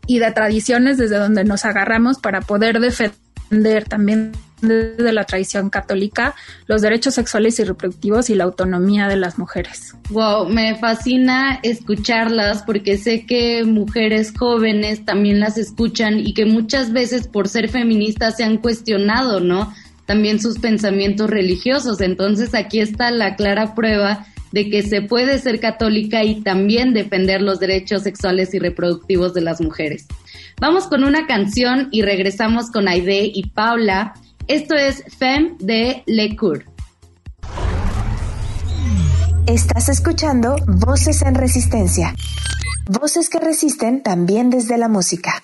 y 0.10 0.18
de 0.18 0.32
tradiciones 0.32 0.98
desde 0.98 1.20
donde 1.20 1.44
nos 1.44 1.66
agarramos 1.66 2.18
para 2.18 2.42
poder 2.42 2.80
defender 2.80 3.84
también 3.88 4.32
desde 4.60 5.14
la 5.14 5.24
tradición 5.24 5.70
católica 5.70 6.34
los 6.66 6.82
derechos 6.82 7.14
sexuales 7.14 7.60
y 7.60 7.64
reproductivos 7.64 8.32
y 8.32 8.36
la 8.36 8.46
autonomía 8.46 9.08
de 9.08 9.18
las 9.18 9.38
mujeres. 9.38 9.94
Wow, 10.10 10.50
me 10.50 10.76
fascina 10.80 11.60
escucharlas 11.62 12.64
porque 12.64 12.98
sé 12.98 13.28
que 13.28 13.64
mujeres 13.66 14.34
jóvenes 14.36 15.06
también 15.06 15.40
las 15.40 15.60
escuchan 15.60 16.20
y 16.20 16.34
que 16.34 16.48
muchas 16.48 16.92
veces 16.92 17.28
por 17.28 17.48
ser 17.48 17.70
feministas 17.70 18.36
se 18.38 18.44
han 18.44 18.58
cuestionado, 18.58 19.40
¿no? 19.40 19.72
También 20.08 20.42
sus 20.42 20.58
pensamientos 20.58 21.30
religiosos. 21.30 22.02
Entonces 22.02 22.56
aquí 22.56 22.80
está 22.80 23.12
la 23.12 23.36
clara 23.36 23.76
prueba 23.76 24.26
de 24.52 24.70
que 24.70 24.84
se 24.84 25.02
puede 25.02 25.40
ser 25.40 25.60
católica 25.60 26.24
y 26.24 26.42
también 26.42 26.94
defender 26.94 27.42
los 27.42 27.60
derechos 27.60 28.04
sexuales 28.04 28.54
y 28.54 28.60
reproductivos 28.60 29.34
de 29.34 29.42
las 29.42 29.62
mujeres. 29.62 30.08
Vamos 30.60 30.88
con 30.88 31.04
una 31.04 31.26
canción 31.28 31.90
y 31.92 32.02
regresamos 32.02 32.70
con 32.72 32.88
Aide 32.88 33.32
y 33.34 33.50
Paula. 33.50 34.14
Esto 34.48 34.76
es 34.76 35.04
Femme 35.18 35.56
de 35.60 36.04
Le 36.06 36.36
Cour. 36.36 36.66
Estás 39.48 39.90
escuchando 39.90 40.58
Voces 40.68 41.22
en 41.22 41.36
Resistencia. 41.36 42.14
Voces 42.88 43.30
que 43.30 43.40
resisten 43.40 44.04
también 44.04 44.50
desde 44.50 44.78
la 44.78 44.88
música. 44.88 45.44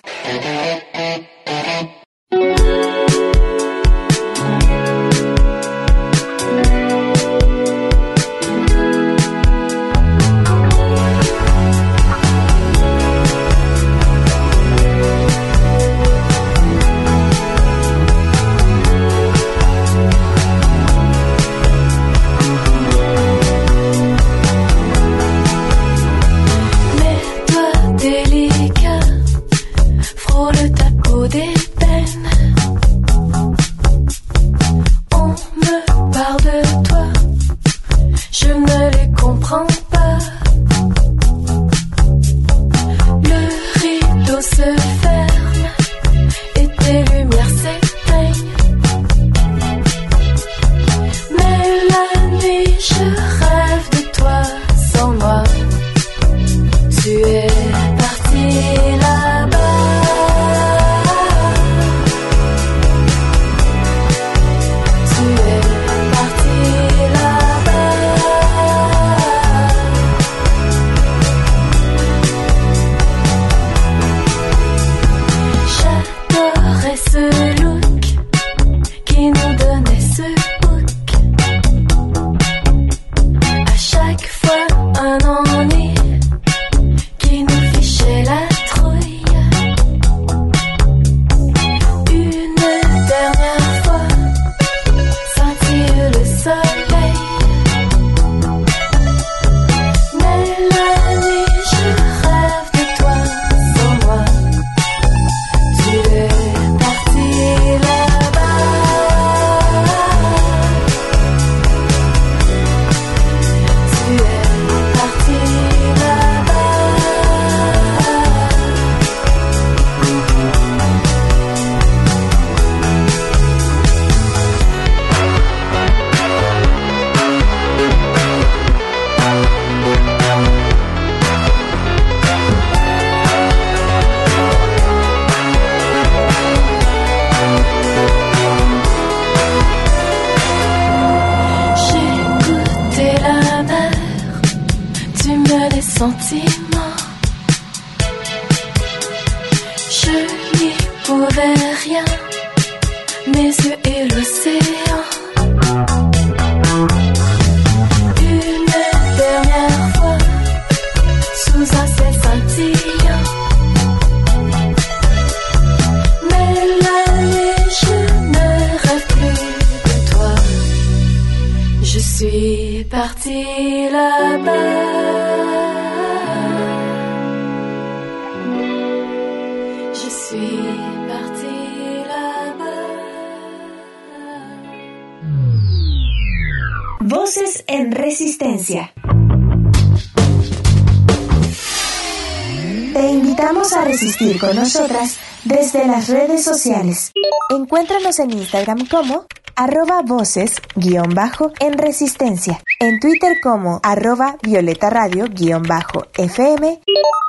Con 194.38 194.56
nosotras 194.56 195.18
desde 195.44 195.86
las 195.86 196.08
redes 196.08 196.44
sociales. 196.44 197.12
Encuéntranos 197.50 198.18
en 198.18 198.32
Instagram 198.32 198.86
como 198.88 199.26
arroba 199.54 200.02
voces-en 200.02 201.78
resistencia, 201.78 202.60
en 202.78 203.00
Twitter 203.00 203.38
como 203.42 203.80
arroba 203.82 204.36
violeta 204.42 204.90
radio-fm 204.90 206.80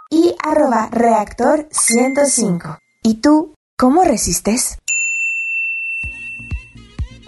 y 0.10 0.36
arroba 0.44 0.90
reactor 0.92 1.68
105. 1.72 2.80
¿Y 3.04 3.22
tú, 3.22 3.54
cómo 3.78 4.04
resistes? 4.04 4.78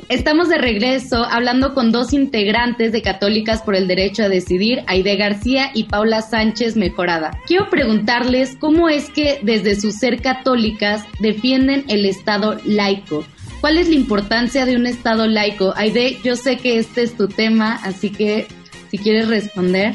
Estamos 0.09 0.49
de 0.49 0.57
regreso 0.57 1.23
hablando 1.23 1.75
con 1.75 1.91
dos 1.91 2.13
integrantes 2.13 2.91
de 2.91 3.03
Católicas 3.03 3.61
por 3.61 3.75
el 3.75 3.87
Derecho 3.87 4.23
a 4.23 4.27
Decidir, 4.27 4.83
Aide 4.87 5.15
García 5.17 5.69
y 5.75 5.83
Paula 5.83 6.23
Sánchez 6.23 6.75
Mejorada. 6.75 7.39
Quiero 7.45 7.69
preguntarles 7.69 8.57
cómo 8.59 8.89
es 8.89 9.11
que 9.11 9.39
desde 9.43 9.79
su 9.79 9.91
ser 9.91 10.19
católicas 10.19 11.03
defienden 11.19 11.85
el 11.89 12.05
Estado 12.05 12.57
laico. 12.65 13.23
¿Cuál 13.61 13.77
es 13.77 13.87
la 13.87 13.93
importancia 13.93 14.65
de 14.65 14.77
un 14.77 14.87
Estado 14.87 15.27
laico? 15.27 15.73
Aide, 15.75 16.17
yo 16.23 16.35
sé 16.35 16.57
que 16.57 16.79
este 16.79 17.03
es 17.03 17.15
tu 17.15 17.27
tema, 17.27 17.79
así 17.83 18.09
que 18.09 18.47
si 18.89 18.97
quieres 18.97 19.27
responder. 19.27 19.93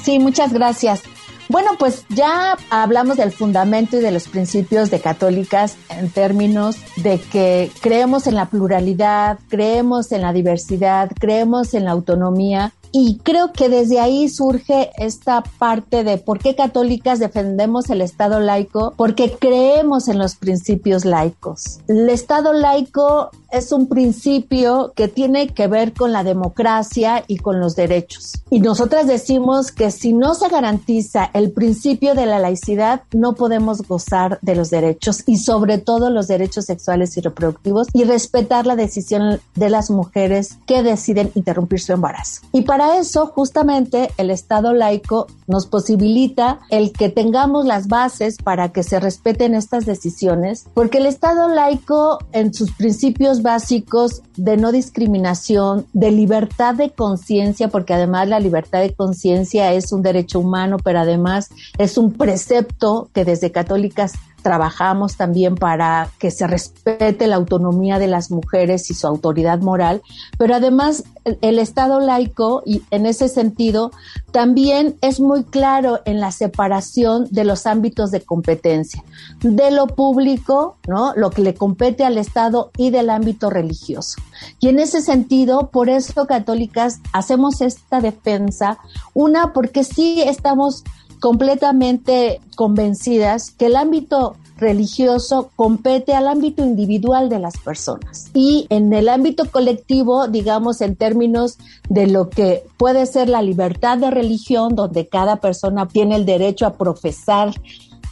Sí, 0.00 0.20
muchas 0.20 0.52
gracias. 0.52 1.02
Bueno, 1.48 1.72
pues 1.78 2.04
ya 2.08 2.56
hablamos 2.70 3.16
del 3.16 3.30
fundamento 3.30 3.96
y 3.96 4.00
de 4.00 4.10
los 4.10 4.28
principios 4.28 4.90
de 4.90 5.00
católicas 5.00 5.76
en 5.90 6.10
términos 6.10 6.76
de 6.96 7.20
que 7.20 7.70
creemos 7.80 8.26
en 8.26 8.34
la 8.34 8.46
pluralidad, 8.46 9.38
creemos 9.48 10.10
en 10.10 10.22
la 10.22 10.32
diversidad, 10.32 11.10
creemos 11.18 11.74
en 11.74 11.84
la 11.84 11.92
autonomía 11.92 12.72
y 12.98 13.18
creo 13.22 13.52
que 13.52 13.68
desde 13.68 14.00
ahí 14.00 14.28
surge 14.28 14.90
esta 14.96 15.42
parte 15.58 16.02
de 16.02 16.18
por 16.18 16.38
qué 16.38 16.56
católicas 16.56 17.18
defendemos 17.18 17.90
el 17.90 18.00
Estado 18.00 18.40
laico, 18.40 18.94
porque 18.96 19.36
creemos 19.38 20.08
en 20.08 20.18
los 20.18 20.36
principios 20.36 21.04
laicos. 21.04 21.80
El 21.88 22.08
Estado 22.08 22.54
laico 22.54 23.30
es 23.56 23.72
un 23.72 23.88
principio 23.88 24.92
que 24.94 25.08
tiene 25.08 25.48
que 25.48 25.66
ver 25.66 25.92
con 25.92 26.12
la 26.12 26.24
democracia 26.24 27.24
y 27.26 27.38
con 27.38 27.60
los 27.60 27.76
derechos. 27.76 28.34
Y 28.50 28.60
nosotras 28.60 29.06
decimos 29.06 29.72
que 29.72 29.90
si 29.90 30.12
no 30.12 30.34
se 30.34 30.48
garantiza 30.48 31.30
el 31.32 31.50
principio 31.52 32.14
de 32.14 32.26
la 32.26 32.38
laicidad, 32.38 33.02
no 33.12 33.34
podemos 33.34 33.82
gozar 33.82 34.38
de 34.42 34.54
los 34.54 34.70
derechos 34.70 35.22
y 35.26 35.38
sobre 35.38 35.78
todo 35.78 36.10
los 36.10 36.28
derechos 36.28 36.66
sexuales 36.66 37.16
y 37.16 37.20
reproductivos 37.20 37.88
y 37.92 38.04
respetar 38.04 38.66
la 38.66 38.76
decisión 38.76 39.40
de 39.54 39.70
las 39.70 39.90
mujeres 39.90 40.58
que 40.66 40.82
deciden 40.82 41.30
interrumpir 41.34 41.80
su 41.80 41.92
embarazo. 41.92 42.42
Y 42.52 42.62
para 42.62 42.98
eso, 42.98 43.26
justamente, 43.26 44.10
el 44.16 44.30
Estado 44.30 44.72
laico 44.72 45.26
nos 45.46 45.66
posibilita 45.66 46.60
el 46.70 46.92
que 46.92 47.08
tengamos 47.08 47.64
las 47.64 47.88
bases 47.88 48.36
para 48.36 48.70
que 48.70 48.82
se 48.82 49.00
respeten 49.00 49.54
estas 49.54 49.86
decisiones, 49.86 50.66
porque 50.74 50.98
el 50.98 51.06
Estado 51.06 51.48
laico 51.48 52.18
en 52.32 52.52
sus 52.52 52.72
principios 52.72 53.42
básicos 53.46 54.22
de 54.36 54.56
no 54.56 54.72
discriminación, 54.72 55.86
de 55.92 56.10
libertad 56.10 56.74
de 56.74 56.90
conciencia, 56.90 57.68
porque 57.68 57.94
además 57.94 58.26
la 58.26 58.40
libertad 58.40 58.80
de 58.80 58.92
conciencia 58.92 59.72
es 59.72 59.92
un 59.92 60.02
derecho 60.02 60.40
humano, 60.40 60.78
pero 60.82 60.98
además 60.98 61.50
es 61.78 61.96
un 61.96 62.12
precepto 62.12 63.08
que 63.14 63.24
desde 63.24 63.52
católicas 63.52 64.14
trabajamos 64.42 65.16
también 65.16 65.56
para 65.56 66.10
que 66.18 66.30
se 66.30 66.46
respete 66.46 67.26
la 67.26 67.36
autonomía 67.36 67.98
de 67.98 68.06
las 68.06 68.30
mujeres 68.30 68.90
y 68.90 68.94
su 68.94 69.06
autoridad 69.06 69.60
moral, 69.60 70.02
pero 70.38 70.54
además 70.54 71.04
el, 71.40 71.58
Estado 71.58 71.98
laico, 71.98 72.62
y 72.64 72.82
en 72.92 73.06
ese 73.06 73.28
sentido, 73.28 73.90
también 74.30 74.96
es 75.00 75.18
muy 75.18 75.42
claro 75.42 76.00
en 76.04 76.20
la 76.20 76.30
separación 76.30 77.26
de 77.30 77.44
los 77.44 77.66
ámbitos 77.66 78.12
de 78.12 78.20
competencia, 78.20 79.02
de 79.40 79.72
lo 79.72 79.88
público, 79.88 80.76
¿no? 80.86 81.12
Lo 81.16 81.30
que 81.30 81.42
le 81.42 81.54
compete 81.54 82.04
al 82.04 82.16
Estado 82.18 82.70
y 82.76 82.90
del 82.90 83.10
ámbito 83.10 83.50
religioso. 83.50 84.20
Y 84.60 84.68
en 84.68 84.78
ese 84.78 85.02
sentido, 85.02 85.70
por 85.72 85.88
eso 85.88 86.26
católicas 86.26 87.00
hacemos 87.12 87.60
esta 87.60 88.00
defensa, 88.00 88.78
una 89.12 89.52
porque 89.52 89.82
sí 89.82 90.22
estamos 90.22 90.84
completamente 91.20 92.40
convencidas 92.54 93.50
que 93.50 93.66
el 93.66 93.76
ámbito 93.76 94.36
religioso 94.56 95.50
compete 95.54 96.14
al 96.14 96.28
ámbito 96.28 96.64
individual 96.64 97.28
de 97.28 97.38
las 97.38 97.58
personas. 97.58 98.30
Y 98.32 98.66
en 98.70 98.92
el 98.92 99.08
ámbito 99.08 99.50
colectivo, 99.50 100.28
digamos 100.28 100.80
en 100.80 100.96
términos 100.96 101.58
de 101.88 102.06
lo 102.06 102.30
que 102.30 102.64
puede 102.78 103.06
ser 103.06 103.28
la 103.28 103.42
libertad 103.42 103.98
de 103.98 104.10
religión, 104.10 104.74
donde 104.74 105.08
cada 105.08 105.36
persona 105.36 105.86
tiene 105.86 106.16
el 106.16 106.24
derecho 106.24 106.66
a 106.66 106.74
profesar 106.74 107.54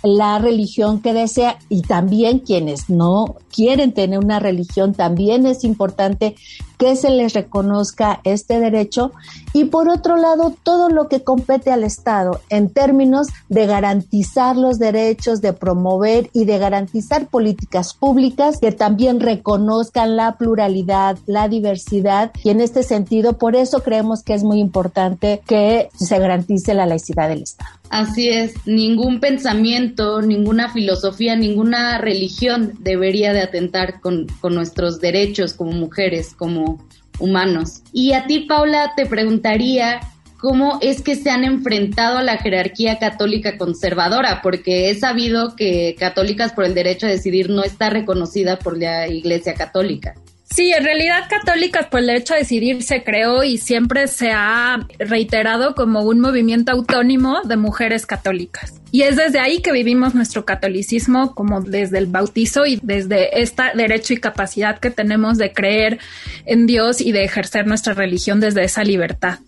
la 0.02 0.38
religión 0.38 1.00
que 1.00 1.14
desea 1.14 1.58
y 1.70 1.80
también 1.80 2.40
quienes 2.40 2.90
no 2.90 3.36
quieren 3.50 3.92
tener 3.92 4.18
una 4.18 4.38
religión, 4.38 4.92
también 4.92 5.46
es 5.46 5.64
importante 5.64 6.36
que 6.78 6.96
se 6.96 7.10
les 7.10 7.32
reconozca 7.34 8.20
este 8.24 8.60
derecho 8.60 9.12
y 9.52 9.66
por 9.66 9.88
otro 9.88 10.16
lado 10.16 10.54
todo 10.62 10.88
lo 10.88 11.08
que 11.08 11.22
compete 11.22 11.70
al 11.70 11.84
Estado 11.84 12.40
en 12.50 12.70
términos 12.70 13.28
de 13.48 13.66
garantizar 13.66 14.56
los 14.56 14.78
derechos, 14.78 15.40
de 15.40 15.52
promover 15.52 16.30
y 16.32 16.44
de 16.44 16.58
garantizar 16.58 17.26
políticas 17.26 17.94
públicas 17.94 18.58
que 18.60 18.72
también 18.72 19.20
reconozcan 19.20 20.16
la 20.16 20.36
pluralidad, 20.36 21.18
la 21.26 21.48
diversidad 21.48 22.32
y 22.42 22.50
en 22.50 22.60
este 22.60 22.82
sentido 22.82 23.38
por 23.38 23.56
eso 23.56 23.82
creemos 23.82 24.22
que 24.22 24.34
es 24.34 24.42
muy 24.42 24.60
importante 24.60 25.42
que 25.46 25.88
se 25.96 26.18
garantice 26.18 26.74
la 26.74 26.86
laicidad 26.86 27.28
del 27.28 27.42
Estado. 27.42 27.70
Así 27.90 28.28
es, 28.28 28.54
ningún 28.66 29.20
pensamiento, 29.20 30.20
ninguna 30.20 30.72
filosofía, 30.72 31.36
ninguna 31.36 31.98
religión 31.98 32.72
debería 32.80 33.32
de 33.32 33.42
atentar 33.42 34.00
con, 34.00 34.26
con 34.40 34.54
nuestros 34.54 35.00
derechos 35.00 35.54
como 35.54 35.72
mujeres, 35.72 36.34
como 36.36 36.73
humanos. 37.18 37.82
Y 37.92 38.12
a 38.12 38.26
ti, 38.26 38.40
Paula, 38.40 38.92
te 38.96 39.06
preguntaría 39.06 40.00
cómo 40.38 40.78
es 40.82 41.00
que 41.00 41.16
se 41.16 41.30
han 41.30 41.42
enfrentado 41.44 42.18
a 42.18 42.22
la 42.22 42.36
jerarquía 42.36 42.98
católica 42.98 43.56
conservadora, 43.56 44.40
porque 44.42 44.90
he 44.90 44.94
sabido 44.94 45.56
que 45.56 45.96
Católicas 45.98 46.52
por 46.52 46.64
el 46.64 46.74
Derecho 46.74 47.06
a 47.06 47.10
Decidir 47.10 47.48
no 47.48 47.64
está 47.64 47.88
reconocida 47.88 48.58
por 48.58 48.76
la 48.78 49.08
Iglesia 49.08 49.54
Católica. 49.54 50.14
Sí, 50.54 50.72
en 50.72 50.84
realidad 50.84 51.24
Católicas 51.28 51.86
por 51.86 51.98
el 51.98 52.06
Derecho 52.06 52.34
a 52.34 52.36
Decidir 52.36 52.84
se 52.84 53.02
creó 53.02 53.42
y 53.42 53.58
siempre 53.58 54.06
se 54.06 54.30
ha 54.30 54.86
reiterado 55.00 55.74
como 55.74 56.02
un 56.02 56.20
movimiento 56.20 56.70
autónomo 56.70 57.42
de 57.42 57.56
mujeres 57.56 58.06
católicas. 58.06 58.80
Y 58.92 59.02
es 59.02 59.16
desde 59.16 59.40
ahí 59.40 59.60
que 59.62 59.72
vivimos 59.72 60.14
nuestro 60.14 60.44
catolicismo, 60.44 61.34
como 61.34 61.60
desde 61.60 61.98
el 61.98 62.06
bautizo 62.06 62.66
y 62.66 62.78
desde 62.84 63.42
este 63.42 63.64
derecho 63.74 64.12
y 64.12 64.18
capacidad 64.18 64.78
que 64.78 64.90
tenemos 64.90 65.38
de 65.38 65.52
creer 65.52 65.98
en 66.46 66.66
Dios 66.68 67.00
y 67.00 67.10
de 67.10 67.24
ejercer 67.24 67.66
nuestra 67.66 67.94
religión 67.94 68.38
desde 68.38 68.62
esa 68.62 68.84
libertad. 68.84 69.40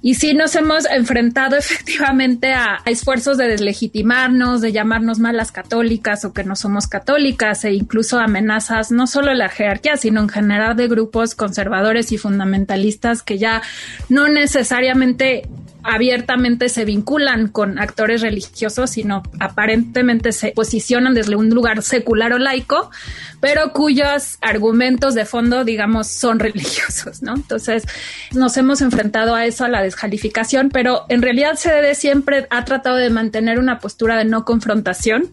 Y 0.00 0.14
sí 0.14 0.34
nos 0.34 0.54
hemos 0.56 0.86
enfrentado 0.86 1.56
efectivamente 1.58 2.52
a, 2.52 2.80
esfuerzos 2.86 3.38
de 3.38 3.48
deslegitimarnos, 3.48 4.60
de 4.60 4.72
llamarnos 4.72 5.18
malas 5.18 5.52
católicas 5.52 6.24
o 6.24 6.32
que 6.32 6.44
no 6.44 6.56
somos 6.56 6.86
católicas 6.86 7.64
e 7.64 7.72
incluso 7.72 8.18
amenazas 8.18 8.90
no 8.90 9.06
solo 9.06 9.28
de 9.28 9.36
la 9.36 9.48
jerarquía, 9.48 9.96
sino 9.96 10.20
en 10.20 10.28
general 10.28 10.76
de 10.76 10.88
grupos 10.88 11.34
conservadores 11.34 12.12
y 12.12 12.18
fundamentalistas 12.18 13.22
que 13.22 13.38
ya 13.38 13.62
no 14.08 14.28
necesariamente 14.28 15.48
abiertamente 15.84 16.68
se 16.68 16.84
vinculan 16.84 17.48
con 17.48 17.78
actores 17.78 18.20
religiosos, 18.20 18.90
sino 18.90 19.22
aparentemente 19.40 20.32
se 20.32 20.52
posicionan 20.52 21.14
desde 21.14 21.36
un 21.36 21.50
lugar 21.50 21.82
secular 21.82 22.32
o 22.32 22.38
laico, 22.38 22.90
pero 23.40 23.72
cuyos 23.72 24.38
argumentos 24.40 25.14
de 25.14 25.24
fondo, 25.24 25.64
digamos, 25.64 26.08
son 26.08 26.38
religiosos, 26.40 27.22
¿no? 27.22 27.34
Entonces, 27.34 27.84
nos 28.32 28.56
hemos 28.56 28.80
enfrentado 28.80 29.34
a 29.34 29.46
eso, 29.46 29.64
a 29.64 29.68
la 29.68 29.82
descalificación, 29.82 30.70
pero 30.70 31.06
en 31.08 31.22
realidad 31.22 31.56
CDD 31.56 31.94
siempre 31.94 32.46
ha 32.50 32.64
tratado 32.64 32.96
de 32.96 33.10
mantener 33.10 33.58
una 33.58 33.78
postura 33.78 34.16
de 34.16 34.24
no 34.24 34.44
confrontación 34.44 35.30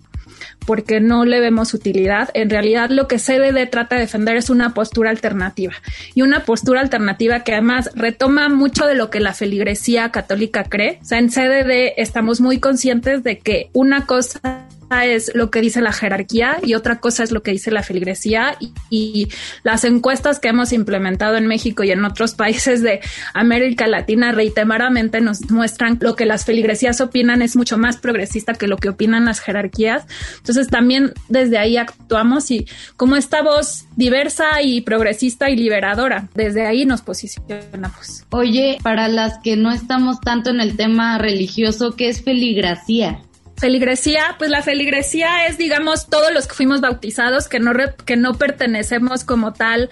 porque 0.66 1.00
no 1.00 1.26
le 1.26 1.40
vemos 1.40 1.74
utilidad. 1.74 2.30
En 2.34 2.50
realidad 2.50 2.90
lo 2.90 3.08
que 3.08 3.18
CDD 3.18 3.70
trata 3.70 3.96
de 3.96 4.02
defender 4.02 4.38
es 4.38 4.50
una 4.50 4.74
postura 4.74 5.10
alternativa 5.10 5.74
y 6.14 6.22
una 6.22 6.46
postura 6.46 6.82
alternativa 6.82 7.44
que 7.44 7.54
además 7.54 7.90
retoma 7.96 8.50
mucho 8.50 8.86
de 8.86 8.96
lo 8.96 9.10
que 9.10 9.20
la 9.20 9.34
feligresía 9.34 10.12
católica 10.12 10.64
cree. 10.64 11.00
O 11.02 11.06
sea, 11.06 11.20
en 11.20 11.30
CDD 11.30 11.94
estamos 11.98 12.42
muy 12.42 12.60
conscientes 12.60 13.24
de 13.24 13.40
que 13.40 13.70
una 13.74 14.06
cosa 14.06 14.69
es 14.92 15.32
lo 15.36 15.52
que 15.52 15.62
dice 15.62 15.82
la 15.82 15.94
jerarquía 15.94 16.58
y 16.64 16.74
otra 16.74 17.00
cosa 17.00 17.24
es 17.24 17.32
lo 17.32 17.44
que 17.44 17.52
dice 17.52 17.72
la 17.72 17.84
feligresía 17.84 18.58
y, 18.90 19.28
las 19.64 19.84
encuestas 19.84 20.40
que 20.40 20.50
hemos 20.50 20.74
implementado 20.74 21.36
en 21.36 21.48
México 21.48 21.84
y 21.84 21.92
en 21.92 22.04
otros 22.06 22.34
países 22.34 22.82
de 22.82 23.02
América 23.34 23.88
Latina 23.88 24.32
reiteradamente 24.32 25.22
nos 25.22 25.50
muestran 25.52 25.98
lo 26.02 26.16
que 26.16 26.26
las 26.26 26.46
feligresías 26.46 27.02
opinan 27.02 27.42
es 27.42 27.56
mucho 27.56 27.78
más 27.78 27.98
progresista 27.98 28.54
que 28.54 28.68
lo 28.68 28.78
que 28.78 28.90
opinan 28.90 29.26
las 29.26 29.40
jerarquías. 29.40 30.06
Entonces 30.38 30.68
también 30.68 31.14
desde 31.28 31.58
ahí 31.58 31.78
actuamos 31.78 32.52
y 32.52 32.68
como 32.96 33.16
esta 33.16 33.42
voz 33.42 33.86
diversa 33.96 34.62
y 34.62 34.82
progresista 34.82 35.50
y 35.50 35.56
liberadora, 35.56 36.30
desde 36.34 36.66
ahí 36.66 36.86
nos 36.86 37.02
posicionamos. 37.02 38.24
Oye, 38.30 38.78
para 38.82 39.08
las 39.08 39.40
que 39.40 39.56
no 39.56 39.72
estamos 39.72 40.20
tanto 40.22 40.50
en 40.50 40.62
el 40.62 40.76
tema 40.76 41.18
religioso, 41.18 41.96
¿qué 41.96 42.10
es 42.10 42.24
feligresía? 42.24 43.22
Feligresía, 43.60 44.36
pues 44.38 44.50
la 44.50 44.62
feligresía 44.62 45.48
es, 45.48 45.58
digamos, 45.58 46.08
todos 46.08 46.32
los 46.34 46.48
que 46.48 46.56
fuimos 46.56 46.82
bautizados, 46.82 47.48
que 47.48 47.60
no, 47.60 47.72
que 48.06 48.16
no 48.16 48.36
pertenecemos 48.36 49.24
como 49.24 49.54
tal 49.54 49.90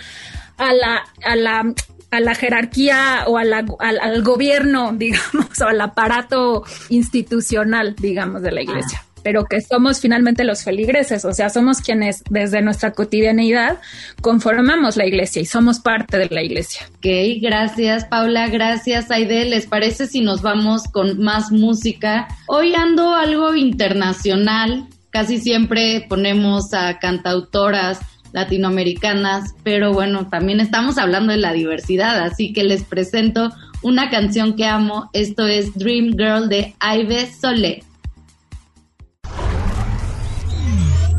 a 0.58 0.73
la, 0.73 1.03
a 1.23 1.36
la, 1.36 1.73
a 2.12 2.19
la 2.19 2.36
jerarquía 2.36 3.23
o 3.27 3.38
a 3.38 3.43
la, 3.43 3.65
al, 3.80 3.99
al, 3.99 4.23
gobierno, 4.23 4.93
digamos, 4.97 5.60
o 5.62 5.67
al 5.67 5.82
aparato 5.82 6.63
institucional, 6.89 7.95
digamos, 7.97 8.41
de 8.41 8.51
la 8.51 8.62
iglesia 8.62 9.06
pero 9.23 9.45
que 9.45 9.62
somos 9.62 9.99
finalmente 9.99 10.43
los 10.43 10.63
feligreses, 10.63 11.25
o 11.25 11.34
sea, 11.34 11.49
somos 11.49 11.82
quienes 11.82 12.23
desde 12.30 12.62
nuestra 12.62 12.91
cotidianidad 12.91 13.80
conformamos 14.21 14.97
la 14.97 15.06
iglesia 15.06 15.41
y 15.41 15.45
somos 15.45 15.80
parte 15.80 16.17
de 16.17 16.27
la 16.30 16.43
iglesia. 16.43 16.82
Ok, 16.97 17.08
gracias 17.41 18.06
Paula, 18.06 18.47
gracias 18.47 19.12
Aide. 19.12 19.45
¿Les 19.45 19.65
parece 19.65 20.08
si 20.08 20.21
nos 20.21 20.41
vamos 20.41 20.84
con 20.91 21.19
más 21.19 21.51
música? 21.51 22.27
Hoy 22.47 22.73
ando 22.75 23.13
algo 23.13 23.56
internacional, 23.56 24.88
casi 25.10 25.39
siempre 25.39 26.06
ponemos 26.08 26.73
a 26.73 26.99
cantautoras 26.99 27.99
latinoamericanas, 28.34 29.56
pero 29.63 29.93
bueno, 29.93 30.27
también 30.27 30.60
estamos 30.60 30.97
hablando 30.97 31.32
de 31.32 31.39
la 31.39 31.53
diversidad, 31.53 32.19
así 32.19 32.53
que 32.53 32.63
les 32.63 32.84
presento 32.84 33.51
una 33.82 34.10
canción 34.10 34.56
que 34.56 34.65
amo, 34.65 35.10
esto 35.13 35.47
es 35.47 35.73
Dream 35.75 36.12
Girl 36.17 36.49
de 36.49 36.75
Ive 36.82 37.32
Soler. 37.32 37.84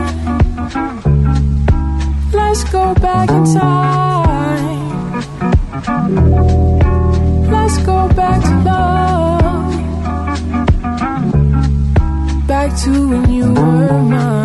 Let's 2.32 2.62
go 2.70 2.94
back 2.94 3.30
in 3.30 3.44
time. 3.54 4.82
Let's 7.50 7.78
go 7.78 8.08
back 8.20 8.42
to 8.42 8.54
love. 8.68 9.74
Back 12.46 12.70
to 12.82 12.90
when 13.10 13.30
you 13.32 13.46
were 13.52 14.02
mine. 14.02 14.41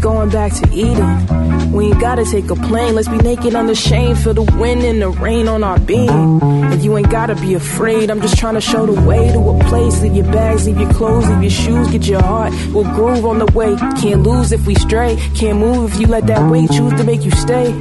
Going 0.00 0.30
back 0.30 0.52
to 0.54 0.72
Eden. 0.72 1.72
We 1.72 1.86
ain't 1.86 2.00
gotta 2.00 2.24
take 2.24 2.50
a 2.50 2.56
plane. 2.56 2.94
Let's 2.94 3.08
be 3.08 3.18
naked 3.18 3.54
unashamed. 3.54 4.18
Feel 4.18 4.34
the 4.34 4.42
wind 4.58 4.82
and 4.82 5.02
the 5.02 5.10
rain 5.10 5.48
on 5.48 5.62
our 5.62 5.78
being. 5.78 6.40
And 6.42 6.82
you 6.82 6.96
ain't 6.96 7.10
gotta 7.10 7.34
be 7.34 7.54
afraid. 7.54 8.10
I'm 8.10 8.20
just 8.20 8.38
trying 8.38 8.54
to 8.54 8.60
show 8.60 8.86
the 8.86 9.00
way 9.00 9.30
to 9.32 9.38
a 9.38 9.58
place. 9.64 10.00
Leave 10.02 10.16
your 10.16 10.32
bags, 10.32 10.66
leave 10.66 10.80
your 10.80 10.92
clothes, 10.92 11.28
leave 11.28 11.42
your 11.42 11.50
shoes, 11.50 11.88
get 11.90 12.06
your 12.06 12.22
heart. 12.22 12.52
We'll 12.72 12.84
groove 12.94 13.26
on 13.26 13.38
the 13.38 13.46
way. 13.46 13.76
Can't 14.00 14.22
lose 14.22 14.52
if 14.52 14.66
we 14.66 14.74
stray. 14.74 15.16
Can't 15.34 15.58
move 15.58 15.92
if 15.92 16.00
you 16.00 16.06
let 16.06 16.26
that 16.26 16.50
weight 16.50 16.70
choose 16.70 16.92
to 16.94 17.04
make 17.04 17.24
you 17.24 17.30
stay. 17.32 17.72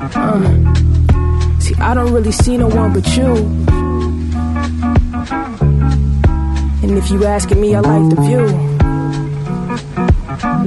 Uh. 0.00 0.74
See, 1.60 1.74
I 1.76 1.94
don't 1.94 2.12
really 2.12 2.32
see 2.32 2.56
no 2.56 2.68
one 2.68 2.92
but 2.92 3.06
you. 3.16 3.34
And 6.82 6.96
if 6.96 7.10
you 7.10 7.24
asking 7.24 7.60
me, 7.60 7.74
I 7.74 7.80
like 7.80 8.14
the 8.14 8.22
view. 8.22 8.75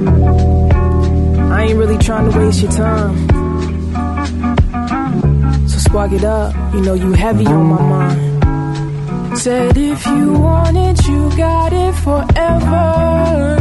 I 0.08 1.64
ain't 1.64 1.78
really 1.78 1.98
trying 1.98 2.30
to 2.30 2.38
waste 2.38 2.62
your 2.62 2.72
time. 2.72 3.28
So 5.68 5.78
spark 5.78 6.12
it 6.12 6.24
up, 6.24 6.54
you 6.74 6.80
know 6.80 6.94
you 6.94 7.12
heavy 7.12 7.46
on 7.46 7.66
my 7.66 7.82
mind. 7.82 9.38
Said 9.38 9.76
if 9.76 10.06
you 10.06 10.32
want 10.32 10.76
it, 10.76 11.06
you 11.06 11.30
got 11.36 11.72
it 11.72 11.94
forever. 11.94 13.58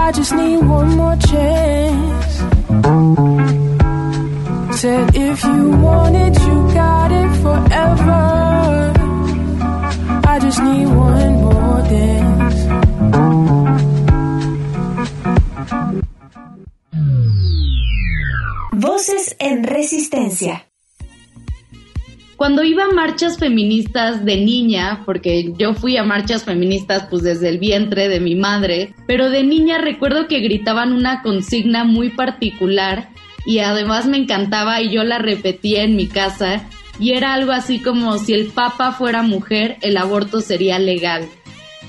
I 0.00 0.12
just 0.12 0.32
need 0.32 0.58
one 0.58 0.96
more 0.96 1.16
chance. 1.16 2.34
Said 4.80 5.14
if 5.14 5.44
you 5.44 5.70
want 5.70 6.16
it, 6.16 6.38
you 6.40 6.72
got 6.74 7.12
it 7.12 7.30
forever. 7.42 8.92
I 10.26 10.38
just 10.40 10.62
need 10.62 10.86
one 10.86 11.32
more 11.42 11.82
dance. 11.82 12.39
En 19.40 19.64
Resistencia. 19.64 20.66
Cuando 22.36 22.62
iba 22.62 22.84
a 22.84 22.92
marchas 22.92 23.38
feministas 23.38 24.24
de 24.24 24.36
niña, 24.36 25.02
porque 25.04 25.52
yo 25.58 25.74
fui 25.74 25.96
a 25.96 26.04
marchas 26.04 26.44
feministas 26.44 27.08
pues 27.10 27.24
desde 27.24 27.48
el 27.48 27.58
vientre 27.58 28.08
de 28.08 28.20
mi 28.20 28.36
madre, 28.36 28.94
pero 29.08 29.28
de 29.28 29.42
niña 29.42 29.78
recuerdo 29.78 30.28
que 30.28 30.38
gritaban 30.38 30.92
una 30.92 31.22
consigna 31.22 31.82
muy 31.82 32.10
particular 32.10 33.10
y 33.44 33.58
además 33.58 34.06
me 34.06 34.16
encantaba 34.16 34.80
y 34.80 34.90
yo 34.90 35.02
la 35.02 35.18
repetía 35.18 35.82
en 35.82 35.96
mi 35.96 36.06
casa 36.06 36.68
y 37.00 37.12
era 37.12 37.34
algo 37.34 37.50
así 37.50 37.80
como 37.80 38.16
si 38.16 38.32
el 38.32 38.46
papa 38.46 38.92
fuera 38.92 39.22
mujer, 39.22 39.76
el 39.82 39.96
aborto 39.96 40.40
sería 40.40 40.78
legal. 40.78 41.28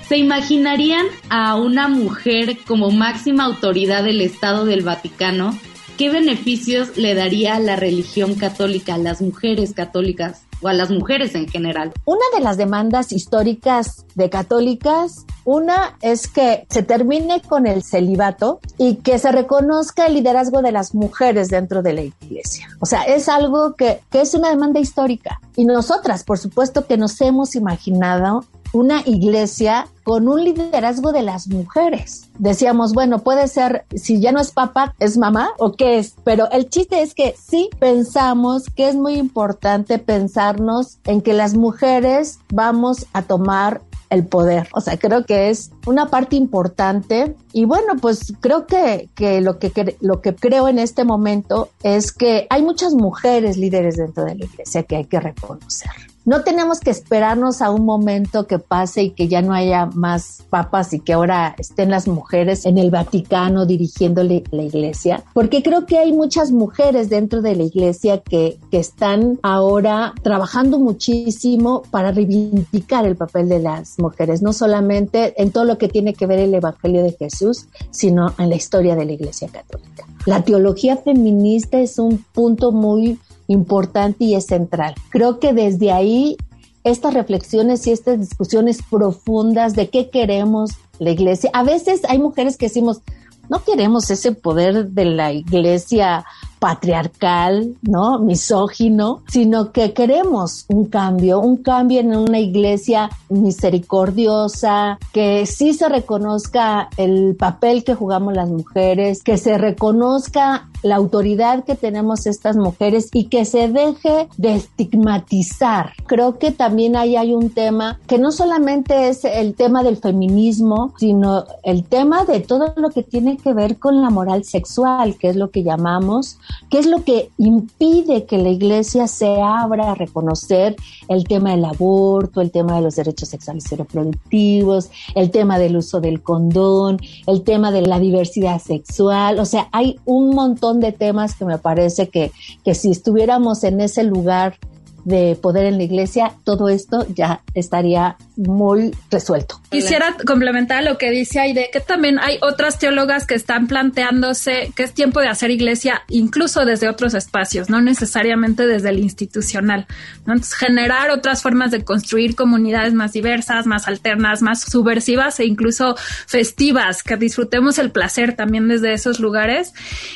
¿Se 0.10 0.18
imaginarían 0.18 1.06
a 1.30 1.56
una 1.56 1.88
mujer 1.88 2.58
como 2.66 2.90
máxima 2.90 3.46
autoridad 3.46 4.04
del 4.04 4.22
Estado 4.22 4.66
del 4.66 4.82
Vaticano? 4.82 5.58
¿Qué 6.02 6.10
beneficios 6.10 6.98
le 6.98 7.14
daría 7.14 7.60
la 7.60 7.76
religión 7.76 8.34
católica 8.34 8.96
a 8.96 8.98
las 8.98 9.22
mujeres 9.22 9.76
católicas 9.76 10.42
o 10.60 10.68
a 10.68 10.74
las 10.74 10.90
mujeres 10.90 11.36
en 11.36 11.48
general? 11.48 11.94
Una 12.06 12.26
de 12.36 12.44
las 12.44 12.58
demandas 12.58 13.12
históricas 13.12 14.04
de 14.16 14.32
católicas, 14.32 15.28
una 15.46 16.00
es 16.02 16.28
que 16.28 16.66
se 16.72 16.82
termine 16.82 17.44
con 17.44 17.68
el 17.68 17.84
celibato 17.84 18.62
y 18.80 18.96
que 18.96 19.20
se 19.20 19.32
reconozca 19.32 20.08
el 20.08 20.16
liderazgo 20.16 20.64
de 20.64 20.72
las 20.72 20.96
mujeres 20.96 21.50
dentro 21.50 21.84
de 21.84 21.94
la 21.94 22.02
iglesia. 22.02 22.68
O 22.80 22.88
sea, 22.88 23.04
es 23.04 23.30
algo 23.30 23.76
que, 23.76 24.00
que 24.10 24.22
es 24.22 24.34
una 24.34 24.50
demanda 24.50 24.80
histórica. 24.80 25.40
Y 25.56 25.66
nosotras, 25.66 26.24
por 26.24 26.40
supuesto, 26.40 26.88
que 26.88 26.98
nos 26.98 27.22
hemos 27.22 27.54
imaginado 27.54 28.44
una 28.74 29.02
iglesia 29.06 29.88
con 30.04 30.28
un 30.28 30.44
liderazgo 30.44 31.12
de 31.12 31.22
las 31.22 31.48
mujeres. 31.48 32.30
Decíamos, 32.38 32.94
bueno, 32.94 33.20
puede 33.20 33.48
ser, 33.48 33.86
si 33.96 34.20
ya 34.20 34.32
no 34.32 34.40
es 34.40 34.52
papá, 34.52 34.96
es 35.00 35.18
mamá 35.18 35.52
o 35.58 35.74
qué 35.74 36.00
es, 36.00 36.16
pero 36.24 36.50
el 36.52 36.70
chiste 36.70 37.02
es 37.02 37.14
que 37.14 37.36
sí 37.38 37.70
pensamos 37.80 38.66
que 38.76 38.90
es 38.90 38.96
muy 38.96 39.16
importante 39.16 40.00
pensarnos 40.00 40.98
en 41.06 41.22
que 41.22 41.34
las 41.34 41.54
mujeres 41.54 42.40
vamos 42.50 43.06
a 43.14 43.22
tomar 43.22 43.82
el 44.12 44.28
poder. 44.28 44.68
O 44.74 44.82
sea, 44.82 44.98
creo 44.98 45.26
que 45.26 45.50
es 45.50 45.72
una 45.88 46.08
parte 46.08 46.36
importante 46.36 47.36
y 47.54 47.66
bueno, 47.66 47.94
pues 48.00 48.34
creo 48.42 48.68
que, 48.68 49.10
que, 49.16 49.40
lo 49.40 49.58
que 49.58 49.98
lo 50.02 50.22
que 50.22 50.36
creo 50.36 50.68
en 50.68 50.80
este 50.80 51.06
momento 51.06 51.70
es 51.82 52.12
que 52.12 52.46
hay 52.50 52.62
muchas 52.62 52.94
mujeres 52.94 53.58
líderes 53.58 53.96
dentro 53.96 54.26
de 54.26 54.36
la 54.36 54.46
iglesia 54.46 54.84
que 54.84 54.98
hay 54.98 55.06
que 55.06 55.20
reconocer. 55.20 56.11
No 56.24 56.44
tenemos 56.44 56.80
que 56.80 56.92
esperarnos 56.92 57.64
a 57.64 57.72
un 57.72 57.84
momento 57.84 58.46
que 58.46 58.60
pase 58.60 59.04
y 59.04 59.10
que 59.10 59.28
ya 59.28 59.42
no 59.42 59.54
haya 59.54 59.88
más 59.88 60.44
papas 60.52 60.94
y 60.94 61.00
que 61.00 61.14
ahora 61.14 61.56
estén 61.58 61.90
las 61.90 62.08
mujeres 62.08 62.66
en 62.68 62.78
el 62.78 62.92
Vaticano 62.92 63.66
dirigiendo 63.66 64.24
la 64.24 64.64
iglesia, 64.64 65.24
porque 65.34 65.64
creo 65.64 65.88
que 65.88 65.98
hay 65.98 66.14
muchas 66.14 66.52
mujeres 66.52 67.10
dentro 67.10 67.42
de 67.42 67.56
la 67.56 67.64
iglesia 67.64 68.20
que, 68.20 68.60
que 68.70 68.78
están 68.78 69.40
ahora 69.42 70.14
trabajando 70.22 70.78
muchísimo 70.78 71.82
para 71.90 72.12
reivindicar 72.12 73.08
el 73.08 73.16
papel 73.16 73.50
de 73.50 73.60
las 73.60 73.98
mujeres, 73.98 74.44
no 74.44 74.54
solamente 74.54 75.34
en 75.42 75.52
todo 75.52 75.66
lo 75.66 75.80
que 75.80 75.88
tiene 75.88 76.14
que 76.14 76.28
ver 76.28 76.38
el 76.38 76.54
Evangelio 76.54 77.02
de 77.02 77.14
Jesús, 77.14 77.66
sino 77.90 78.34
en 78.38 78.50
la 78.50 78.56
historia 78.56 78.96
de 78.96 79.06
la 79.06 79.14
iglesia 79.14 79.48
católica. 79.48 80.06
La 80.28 80.44
teología 80.44 80.98
feminista 80.98 81.80
es 81.80 81.98
un 81.98 82.24
punto 82.32 82.72
muy 82.72 83.18
importante 83.52 84.26
y 84.26 84.36
es 84.36 84.46
central. 84.46 84.96
Creo 85.10 85.40
que 85.40 85.54
desde 85.54 85.92
ahí 85.92 86.38
estas 86.84 87.14
reflexiones 87.14 87.86
y 87.88 87.92
estas 87.92 88.20
discusiones 88.20 88.80
profundas 88.90 89.76
de 89.76 89.90
qué 89.90 90.10
queremos 90.10 90.72
la 91.00 91.12
iglesia. 91.12 91.52
A 91.54 91.64
veces 91.64 92.02
hay 92.08 92.20
mujeres 92.20 92.58
que 92.58 92.68
decimos, 92.68 93.02
no 93.50 93.64
queremos 93.64 94.10
ese 94.10 94.32
poder 94.32 94.88
de 94.92 95.06
la 95.06 95.34
iglesia 95.34 96.26
patriarcal, 96.60 97.76
¿no? 97.82 98.20
Misógino, 98.20 99.24
sino 99.28 99.72
que 99.72 99.94
queremos 99.94 100.66
un 100.70 100.86
cambio, 100.86 101.40
un 101.40 101.58
cambio 101.58 102.00
en 102.00 102.16
una 102.16 102.40
iglesia 102.40 103.10
misericordiosa, 103.30 105.00
que 105.12 105.46
sí 105.48 105.74
se 105.74 105.90
reconozca 105.90 106.88
el 106.98 107.36
papel 107.36 107.84
que 107.84 107.96
jugamos 107.96 108.36
las 108.36 108.48
mujeres, 108.48 109.22
que 109.22 109.38
se 109.38 109.58
reconozca 109.58 110.70
la 110.84 110.96
autoridad 110.96 111.64
que 111.64 111.76
tenemos 111.76 112.26
estas 112.26 112.58
mujeres 112.58 113.10
y 113.14 113.26
que 113.26 113.46
se 113.46 113.68
deje 113.68 114.28
de 114.38 114.56
estigmatizar. 114.56 115.94
Creo 116.08 116.40
que 116.40 116.52
también 116.52 116.96
ahí 116.96 117.16
hay 117.16 117.34
un 117.34 117.50
tema 117.50 118.00
que 118.08 118.18
no 118.18 118.32
solamente 118.32 119.10
es 119.10 119.26
el 119.26 119.56
tema 119.56 119.84
del 119.84 119.98
feminismo, 119.98 120.94
sino 120.98 121.46
el 121.64 121.84
tema 121.84 122.26
de 122.26 122.40
todo 122.40 122.74
lo 122.76 122.90
que 122.90 123.04
tiene 123.04 123.38
que 123.38 123.54
ver 123.54 123.78
con 123.78 124.02
la 124.02 124.10
moral 124.10 124.44
sexual, 124.44 125.18
que 125.18 125.30
es 125.30 125.36
lo 125.36 125.52
que 125.52 125.64
llamamos, 125.64 126.38
que 126.70 126.80
es 126.80 126.86
lo 126.86 127.04
que 127.04 127.30
impide 127.38 128.26
que 128.26 128.38
la 128.38 128.50
iglesia 128.50 129.08
se 129.08 129.42
abra 129.42 129.92
a 129.92 129.96
reconocer 129.96 130.76
el 131.08 131.26
tema 131.26 131.52
del 131.52 131.66
aborto, 131.66 132.42
el 132.42 132.52
tema 132.52 132.76
de 132.76 132.82
los 132.82 132.96
derechos 132.96 133.30
sexuales 133.30 133.72
y 133.72 133.76
reproductivos, 133.76 134.90
el 135.16 135.32
tema 135.32 135.60
del 135.60 135.78
uso 135.78 136.02
del 136.02 136.22
condón, 136.22 137.00
el 137.28 137.44
tema 137.44 137.72
de 137.72 137.82
la 137.82 138.00
diversidad 138.00 138.62
sexual. 138.62 139.40
O 139.40 139.46
sea, 139.46 139.70
hay 139.72 140.00
un 140.06 140.36
montón 140.36 140.71
de 140.80 140.92
temas 140.92 141.36
que 141.36 141.46
me 141.46 141.58
parece 141.58 142.10
que, 142.10 142.32
que 142.64 142.76
si 142.76 142.92
estuviéramos 142.92 143.64
en 143.64 143.82
ese 143.82 144.04
lugar 144.04 144.58
de 145.06 145.36
poder 145.36 145.66
en 145.66 145.78
la 145.78 145.84
iglesia, 145.84 146.34
todo 146.44 146.70
esto 146.70 147.06
ya 147.14 147.42
estaría 147.54 148.18
muy 148.36 148.92
resuelto. 149.10 149.62
Quisiera 149.70 150.16
complementar 150.26 150.84
lo 150.84 150.98
que 150.98 151.12
dice 151.12 151.40
Aide, 151.40 151.70
que 151.72 151.80
también 151.80 152.20
hay 152.20 152.38
otras 152.42 152.80
teólogas 152.80 153.28
que 153.28 153.36
están 153.36 153.68
planteándose 153.68 154.72
que 154.76 154.84
es 154.84 154.94
tiempo 154.94 155.20
de 155.20 155.28
hacer 155.28 155.52
iglesia 155.52 156.02
incluso 156.10 156.66
desde 156.66 156.90
otros 156.90 157.14
espacios, 157.14 157.70
no 157.70 157.82
necesariamente 157.82 158.66
desde 158.68 158.90
el 158.90 159.00
institucional. 159.00 159.86
Entonces, 160.18 160.54
generar 160.54 161.12
otras 161.12 161.42
formas 161.42 161.72
de 161.72 161.84
construir 161.84 162.36
comunidades 162.36 162.94
más 162.94 163.14
diversas, 163.14 163.66
más 163.66 163.88
alternas, 163.88 164.42
más 164.42 164.62
subversivas 164.62 165.40
e 165.40 165.46
incluso 165.46 165.96
festivas, 166.28 167.04
que 167.04 167.18
disfrutemos 167.18 167.78
el 167.80 167.92
placer 167.92 168.36
también 168.36 168.68
desde 168.68 168.94
esos 168.94 169.20
lugares. 169.20 169.74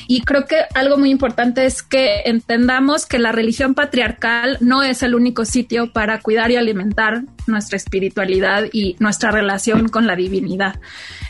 Y 0.07 0.21
creo 0.21 0.45
que 0.45 0.57
algo 0.73 0.97
muy 0.97 1.11
importante 1.11 1.65
es 1.65 1.83
que 1.83 2.21
entendamos 2.25 3.05
que 3.05 3.19
la 3.19 3.31
religión 3.31 3.73
patriarcal 3.73 4.57
no 4.61 4.74
es 4.83 5.03
el 5.03 5.15
único 5.15 5.45
sitio 5.45 5.91
para 5.91 6.19
cuidar 6.19 6.51
y 6.51 6.55
alimentar 6.55 7.23
nuestra 7.47 7.77
espiritualidad 7.77 8.65
y 8.71 8.95
nuestra 8.99 9.31
relación 9.31 9.89
con 9.89 10.07
la 10.07 10.15
divinidad. 10.15 10.79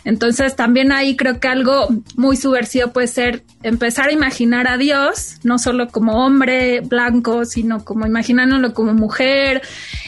Entonces 0.06 0.56
también 0.56 0.91
ahí 0.91 1.15
creo 1.15 1.39
que 1.39 1.48
algo 1.48 1.88
muy 2.15 2.38
subversivo 2.38 2.91
puede 2.91 3.08
ser 3.08 3.44
empezar 3.63 4.10
a 4.10 4.12
imaginar 4.12 4.68
a 4.68 4.78
Dios, 4.78 5.38
no 5.44 5.58
solo 5.58 5.88
como 5.88 6.24
hombre 6.24 6.82
blanco, 6.82 7.44
sino 7.46 7.84
como 7.84 8.06
imaginándolo 8.06 8.74
como 8.76 8.94
mujer, 8.94 9.63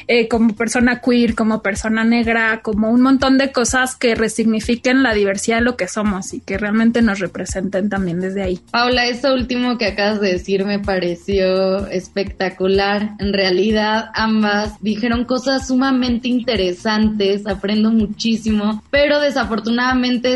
eh, 0.07 0.27
como 0.27 0.55
persona 0.55 1.01
queer, 1.01 1.33
como 1.33 1.63
persona 1.63 2.03
negra, 2.03 2.61
como 2.61 2.91
un 2.91 3.01
montón 3.01 3.39
de 3.39 3.51
cosas 3.51 3.95
que 3.95 4.13
resignifiquen 4.13 5.01
la 5.01 5.15
diversidad 5.15 5.57
de 5.57 5.63
lo 5.63 5.75
que 5.75 5.87
somos 5.87 6.33
y 6.33 6.41
que 6.41 6.59
realmente 6.59 7.01
nos 7.01 7.19
representen 7.19 7.89
también 7.89 8.21
desde 8.21 8.43
ahí. 8.43 8.59
Paula, 8.71 9.07
eso 9.07 9.33
último 9.33 9.79
que 9.79 9.87
acabas 9.87 10.21
de 10.21 10.33
decir 10.33 10.63
me 10.63 10.77
pareció 10.77 11.87
espectacular. 11.87 13.15
En 13.17 13.33
realidad 13.33 14.11
ambas 14.13 14.75
dijeron 14.81 15.25
cosas 15.25 15.67
sumamente 15.67 16.27
interesantes, 16.27 17.47
aprendo 17.47 17.89
muchísimo, 17.89 18.83
pero 18.91 19.19
desafortunadamente 19.19 19.86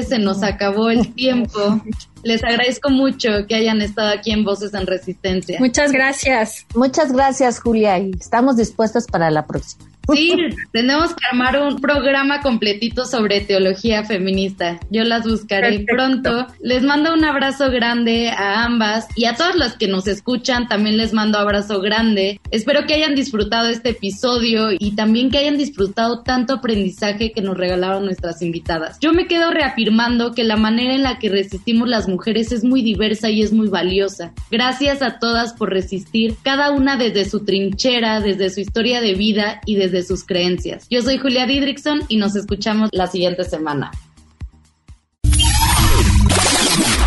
se 0.07 0.19
nos 0.19 0.43
acabó 0.43 0.89
el 0.89 1.13
tiempo. 1.13 1.81
Les 2.23 2.43
agradezco 2.43 2.89
mucho 2.89 3.29
que 3.47 3.55
hayan 3.55 3.81
estado 3.81 4.11
aquí 4.11 4.31
en 4.31 4.43
Voces 4.43 4.73
en 4.73 4.85
Resistencia. 4.85 5.59
Muchas 5.59 5.91
gracias. 5.91 6.67
Muchas 6.75 7.11
gracias, 7.11 7.59
Julia, 7.59 7.97
y 7.97 8.11
estamos 8.19 8.57
dispuestos 8.57 9.07
para 9.07 9.31
la 9.31 9.47
próxima. 9.47 9.90
Sí, 10.13 10.35
tenemos 10.71 11.13
que 11.13 11.25
armar 11.31 11.61
un 11.61 11.79
programa 11.79 12.41
completito 12.41 13.05
sobre 13.05 13.41
teología 13.41 14.03
feminista. 14.03 14.79
Yo 14.89 15.03
las 15.03 15.27
buscaré 15.27 15.85
pronto. 15.87 16.47
Les 16.59 16.83
mando 16.83 17.13
un 17.13 17.23
abrazo 17.23 17.69
grande 17.71 18.29
a 18.29 18.65
ambas 18.65 19.07
y 19.15 19.25
a 19.25 19.35
todas 19.35 19.55
las 19.55 19.77
que 19.77 19.87
nos 19.87 20.07
escuchan 20.07 20.67
también 20.67 20.97
les 20.97 21.13
mando 21.13 21.37
abrazo 21.37 21.81
grande. 21.81 22.39
Espero 22.51 22.85
que 22.85 22.95
hayan 22.95 23.15
disfrutado 23.15 23.69
este 23.69 23.89
episodio 23.89 24.69
y 24.77 24.95
también 24.95 25.29
que 25.29 25.37
hayan 25.37 25.57
disfrutado 25.57 26.23
tanto 26.23 26.55
aprendizaje 26.55 27.31
que 27.31 27.41
nos 27.41 27.57
regalaron 27.57 28.05
nuestras 28.05 28.41
invitadas. 28.41 28.97
Yo 28.99 29.13
me 29.13 29.27
quedo 29.27 29.51
reafirmando 29.51 30.33
que 30.33 30.43
la 30.43 30.57
manera 30.57 30.95
en 30.95 31.03
la 31.03 31.19
que 31.19 31.29
resistimos 31.29 31.87
las 31.87 32.07
mujeres 32.07 32.51
es 32.51 32.63
muy 32.63 32.81
diversa 32.81 33.29
y 33.29 33.41
es 33.41 33.53
muy 33.53 33.69
valiosa. 33.69 34.33
Gracias 34.49 35.01
a 35.01 35.19
todas 35.19 35.53
por 35.53 35.69
resistir, 35.69 36.35
cada 36.43 36.71
una 36.71 36.97
desde 36.97 37.25
su 37.25 37.45
trinchera, 37.45 38.19
desde 38.19 38.49
su 38.49 38.59
historia 38.59 39.01
de 39.01 39.13
vida 39.13 39.61
y 39.65 39.75
desde 39.91 40.07
sus 40.07 40.25
creencias. 40.25 40.87
Yo 40.89 41.01
soy 41.01 41.17
Julia 41.17 41.45
Didrickson 41.45 42.01
y 42.07 42.17
nos 42.17 42.35
escuchamos 42.35 42.89
la 42.93 43.07
siguiente 43.07 43.43
semana. 43.43 43.91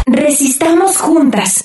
Resistamos 0.07 0.99
juntas. 0.99 1.65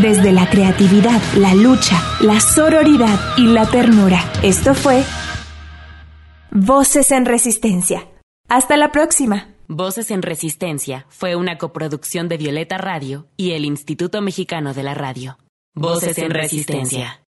Desde 0.00 0.32
la 0.32 0.48
creatividad, 0.48 1.20
la 1.36 1.54
lucha, 1.54 2.00
la 2.20 2.40
sororidad 2.40 3.18
y 3.36 3.46
la 3.46 3.66
ternura. 3.66 4.20
Esto 4.42 4.74
fue 4.74 5.02
Voces 6.50 7.10
en 7.10 7.26
Resistencia. 7.26 8.08
Hasta 8.48 8.76
la 8.76 8.90
próxima. 8.90 9.48
Voces 9.68 10.10
en 10.10 10.22
Resistencia 10.22 11.04
fue 11.10 11.36
una 11.36 11.58
coproducción 11.58 12.28
de 12.28 12.38
Violeta 12.38 12.78
Radio 12.78 13.26
y 13.36 13.50
el 13.50 13.66
Instituto 13.66 14.22
Mexicano 14.22 14.72
de 14.72 14.82
la 14.82 14.94
Radio. 14.94 15.38
Voces 15.74 16.16
en 16.18 16.30
Resistencia. 16.30 17.20